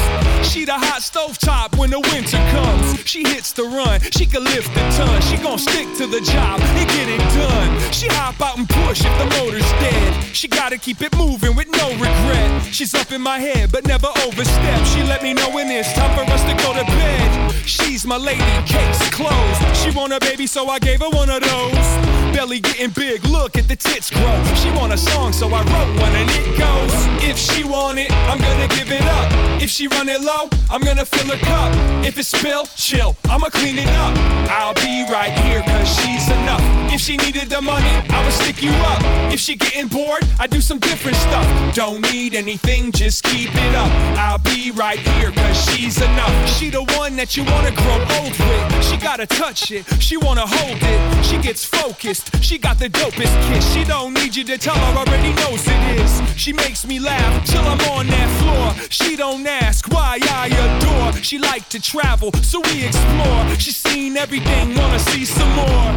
She 0.49 0.65
the 0.65 0.73
hot 0.73 1.03
stove 1.03 1.37
top 1.37 1.50
when 1.77 1.89
the 1.89 1.99
winter 1.99 2.37
comes. 2.51 3.03
She 3.05 3.23
hits 3.23 3.51
the 3.51 3.63
run, 3.63 3.99
she 4.11 4.25
can 4.25 4.43
lift 4.43 4.69
a 4.71 4.83
ton. 4.97 5.21
She 5.21 5.37
gon' 5.37 5.57
stick 5.57 5.87
to 5.97 6.07
the 6.07 6.21
job 6.21 6.59
and 6.61 6.89
get 6.89 7.09
it 7.09 7.23
done. 7.35 7.91
She 7.91 8.07
hop 8.07 8.39
out 8.41 8.57
and 8.57 8.67
push 8.67 9.03
if 9.03 9.13
the 9.17 9.27
motor's 9.37 9.69
dead. 9.83 10.23
She 10.35 10.47
gotta 10.47 10.77
keep 10.77 11.01
it 11.01 11.15
moving 11.17 11.55
with 11.55 11.69
no 11.71 11.89
regret. 11.91 12.63
She's 12.71 12.93
up 12.93 13.11
in 13.11 13.21
my 13.21 13.39
head, 13.39 13.71
but 13.71 13.85
never 13.85 14.07
overstep. 14.25 14.85
She 14.93 15.03
let 15.03 15.23
me 15.23 15.33
know 15.33 15.49
when 15.49 15.69
it's 15.69 15.91
time 15.93 16.13
for 16.15 16.31
us 16.31 16.43
to 16.43 16.55
go 16.63 16.73
to 16.73 16.85
bed. 16.85 17.51
She's 17.65 18.05
my 18.05 18.17
lady, 18.17 18.41
case 18.65 19.09
closed. 19.09 19.61
She 19.77 19.91
want 19.91 20.13
a 20.13 20.19
baby, 20.19 20.47
so 20.47 20.67
I 20.67 20.79
gave 20.79 20.99
her 21.01 21.09
one 21.09 21.29
of 21.29 21.41
those. 21.41 22.20
Belly 22.33 22.59
getting 22.59 22.89
big, 22.91 23.23
look 23.25 23.57
at 23.57 23.67
the 23.67 23.75
tits 23.75 24.09
grow. 24.09 24.43
She 24.55 24.69
want 24.71 24.93
a 24.93 24.97
song, 24.97 25.33
so 25.33 25.47
I 25.47 25.61
wrote 25.63 26.01
one 26.01 26.15
and 26.15 26.29
it 26.29 26.57
goes. 26.57 26.93
If 27.23 27.37
she 27.37 27.63
want 27.63 27.99
it, 27.99 28.11
I'm 28.29 28.39
gonna 28.39 28.67
give 28.67 28.91
it 28.91 29.03
up. 29.03 29.61
If 29.61 29.69
she 29.69 29.87
run 29.87 30.09
it 30.09 30.21
low, 30.21 30.49
I'm 30.69 30.81
gonna 30.81 31.05
fill 31.05 31.27
her 31.35 31.45
cup. 31.45 31.71
If 32.05 32.17
it 32.17 32.25
spill, 32.25 32.65
chill, 32.75 33.15
I'ma 33.29 33.49
clean 33.49 33.77
it 33.77 33.87
up. 33.87 34.17
I'll 34.49 34.73
be 34.73 35.05
right 35.11 35.31
here, 35.45 35.61
cause 35.61 35.87
she's 35.87 36.27
enough. 36.29 36.61
If 36.93 36.99
she 36.99 37.15
needed 37.17 37.49
the 37.49 37.61
money, 37.61 37.93
I 38.09 38.23
would 38.23 38.33
stick 38.33 38.61
you 38.61 38.71
up. 38.71 39.01
If 39.31 39.39
she 39.39 39.55
getting 39.55 39.87
bored, 39.87 40.23
I 40.39 40.47
do 40.47 40.61
some 40.61 40.79
different 40.79 41.17
stuff. 41.17 41.75
Don't 41.75 42.01
need 42.11 42.33
anything, 42.35 42.91
just 42.91 43.23
keep 43.23 43.49
it 43.53 43.75
up. 43.75 43.91
I'll 44.17 44.39
be 44.39 44.71
right 44.71 44.99
here, 44.99 45.31
cause 45.31 45.57
she's 45.69 46.01
enough. 46.01 46.49
She 46.49 46.69
the 46.69 46.83
one 46.97 47.15
that 47.15 47.37
you 47.37 47.43
wanna 47.45 47.71
grow 47.71 47.99
old 48.17 48.37
with. 48.37 48.83
She 48.83 48.97
gotta 48.97 49.25
touch 49.25 49.71
it, 49.71 49.85
she 50.01 50.17
wanna 50.17 50.45
hold 50.45 50.79
it. 50.81 51.25
She 51.25 51.37
gets 51.37 51.63
focused, 51.63 52.20
she 52.41 52.57
got 52.57 52.77
the 52.79 52.89
dopest 52.89 53.35
kiss. 53.47 53.73
She 53.73 53.83
don't 53.83 54.13
need 54.13 54.35
you 54.35 54.43
to 54.43 54.57
tell 54.57 54.75
her, 54.75 54.99
already 54.99 55.33
knows 55.41 55.63
it 55.65 55.99
is. 55.99 56.21
She 56.35 56.53
makes 56.53 56.85
me 56.85 56.99
laugh 56.99 57.45
till 57.45 57.61
I'm 57.61 57.79
on 57.91 58.07
that 58.07 58.29
floor. 58.41 58.87
She 58.89 59.15
don't 59.15 59.45
ask 59.47 59.87
why 59.91 60.19
I 60.21 60.47
adore. 60.47 61.21
She 61.23 61.37
like 61.37 61.69
to 61.69 61.79
travel, 61.79 62.31
so 62.41 62.59
we 62.61 62.85
explore. 62.85 63.55
She's 63.59 63.77
seen 63.77 64.17
everything, 64.17 64.75
wanna 64.75 64.99
see 64.99 65.25
some 65.25 65.51
more. 65.55 65.95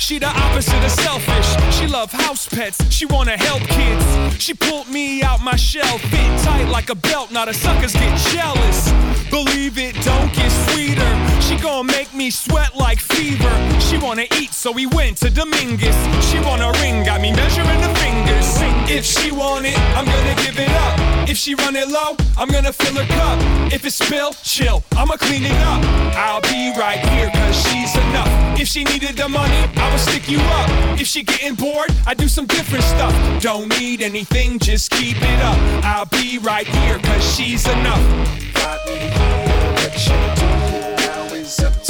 She 0.00 0.18
the 0.18 0.26
opposite 0.26 0.82
of 0.82 0.90
selfish. 0.90 1.74
She 1.76 1.86
love 1.86 2.10
house 2.10 2.48
pets. 2.48 2.78
She 2.90 3.04
wanna 3.04 3.36
help 3.36 3.60
kids. 3.60 4.42
She 4.42 4.54
pulled 4.54 4.88
me 4.88 5.22
out 5.22 5.42
my 5.42 5.56
shell, 5.56 5.98
fit 5.98 6.40
tight 6.42 6.68
like 6.70 6.88
a 6.88 6.94
belt. 6.94 7.30
Now 7.30 7.44
the 7.44 7.52
suckers 7.52 7.92
get 7.92 8.18
jealous. 8.32 8.90
Believe 9.28 9.76
it, 9.76 9.94
don't 10.02 10.32
get 10.32 10.50
sweeter. 10.68 11.12
She 11.42 11.56
gon' 11.58 11.86
make 11.86 12.14
me 12.14 12.30
sweat 12.30 12.74
like 12.74 12.98
fever. 12.98 13.54
She 13.78 13.98
wanna 13.98 14.24
eat, 14.40 14.54
so 14.54 14.72
we 14.72 14.86
went 14.86 15.18
to 15.18 15.30
Dominguez. 15.30 15.94
She 16.30 16.40
want 16.40 16.62
a 16.62 16.72
ring, 16.80 17.04
got 17.04 17.20
me 17.20 17.30
measuring 17.32 17.80
the 17.80 17.92
fingers. 18.00 18.48
If 18.90 19.04
she 19.04 19.30
want 19.30 19.66
it, 19.66 19.78
I'm 19.94 20.06
gonna 20.06 20.34
give 20.42 20.58
it. 20.58 20.69
If 21.30 21.36
she 21.36 21.54
run 21.54 21.76
it 21.76 21.86
low, 21.86 22.16
I'm 22.36 22.48
gonna 22.48 22.72
fill 22.72 22.96
her 22.96 23.06
cup. 23.06 23.38
If 23.72 23.84
it 23.84 23.92
spill, 23.92 24.32
chill, 24.42 24.82
I'ma 24.96 25.14
clean 25.14 25.44
it 25.44 25.52
up. 25.62 25.80
I'll 26.16 26.40
be 26.40 26.72
right 26.76 26.98
here, 26.98 27.30
cause 27.30 27.54
she's 27.54 27.94
enough. 27.94 28.58
If 28.58 28.66
she 28.66 28.82
needed 28.82 29.16
the 29.16 29.28
money, 29.28 29.62
I 29.76 29.90
would 29.92 30.00
stick 30.00 30.28
you 30.28 30.40
up. 30.40 30.68
If 31.00 31.06
she 31.06 31.22
getting 31.22 31.54
bored, 31.54 31.94
I 32.04 32.14
do 32.14 32.26
some 32.26 32.46
different 32.46 32.82
stuff. 32.82 33.14
Don't 33.40 33.68
need 33.78 34.02
anything, 34.02 34.58
just 34.58 34.90
keep 34.90 35.18
it 35.18 35.40
up. 35.44 35.56
I'll 35.84 36.06
be 36.06 36.38
right 36.38 36.66
here, 36.66 36.98
cause 36.98 37.36
she's 37.36 37.64
enough. 37.64 38.02
Got 38.54 38.84
me 38.88 38.98
here, 38.98 39.70
what 39.78 39.94
you 40.08 40.18
do 40.34 40.48
now 41.06 41.32
is 41.32 41.60
up 41.60 41.80
to 41.84 41.89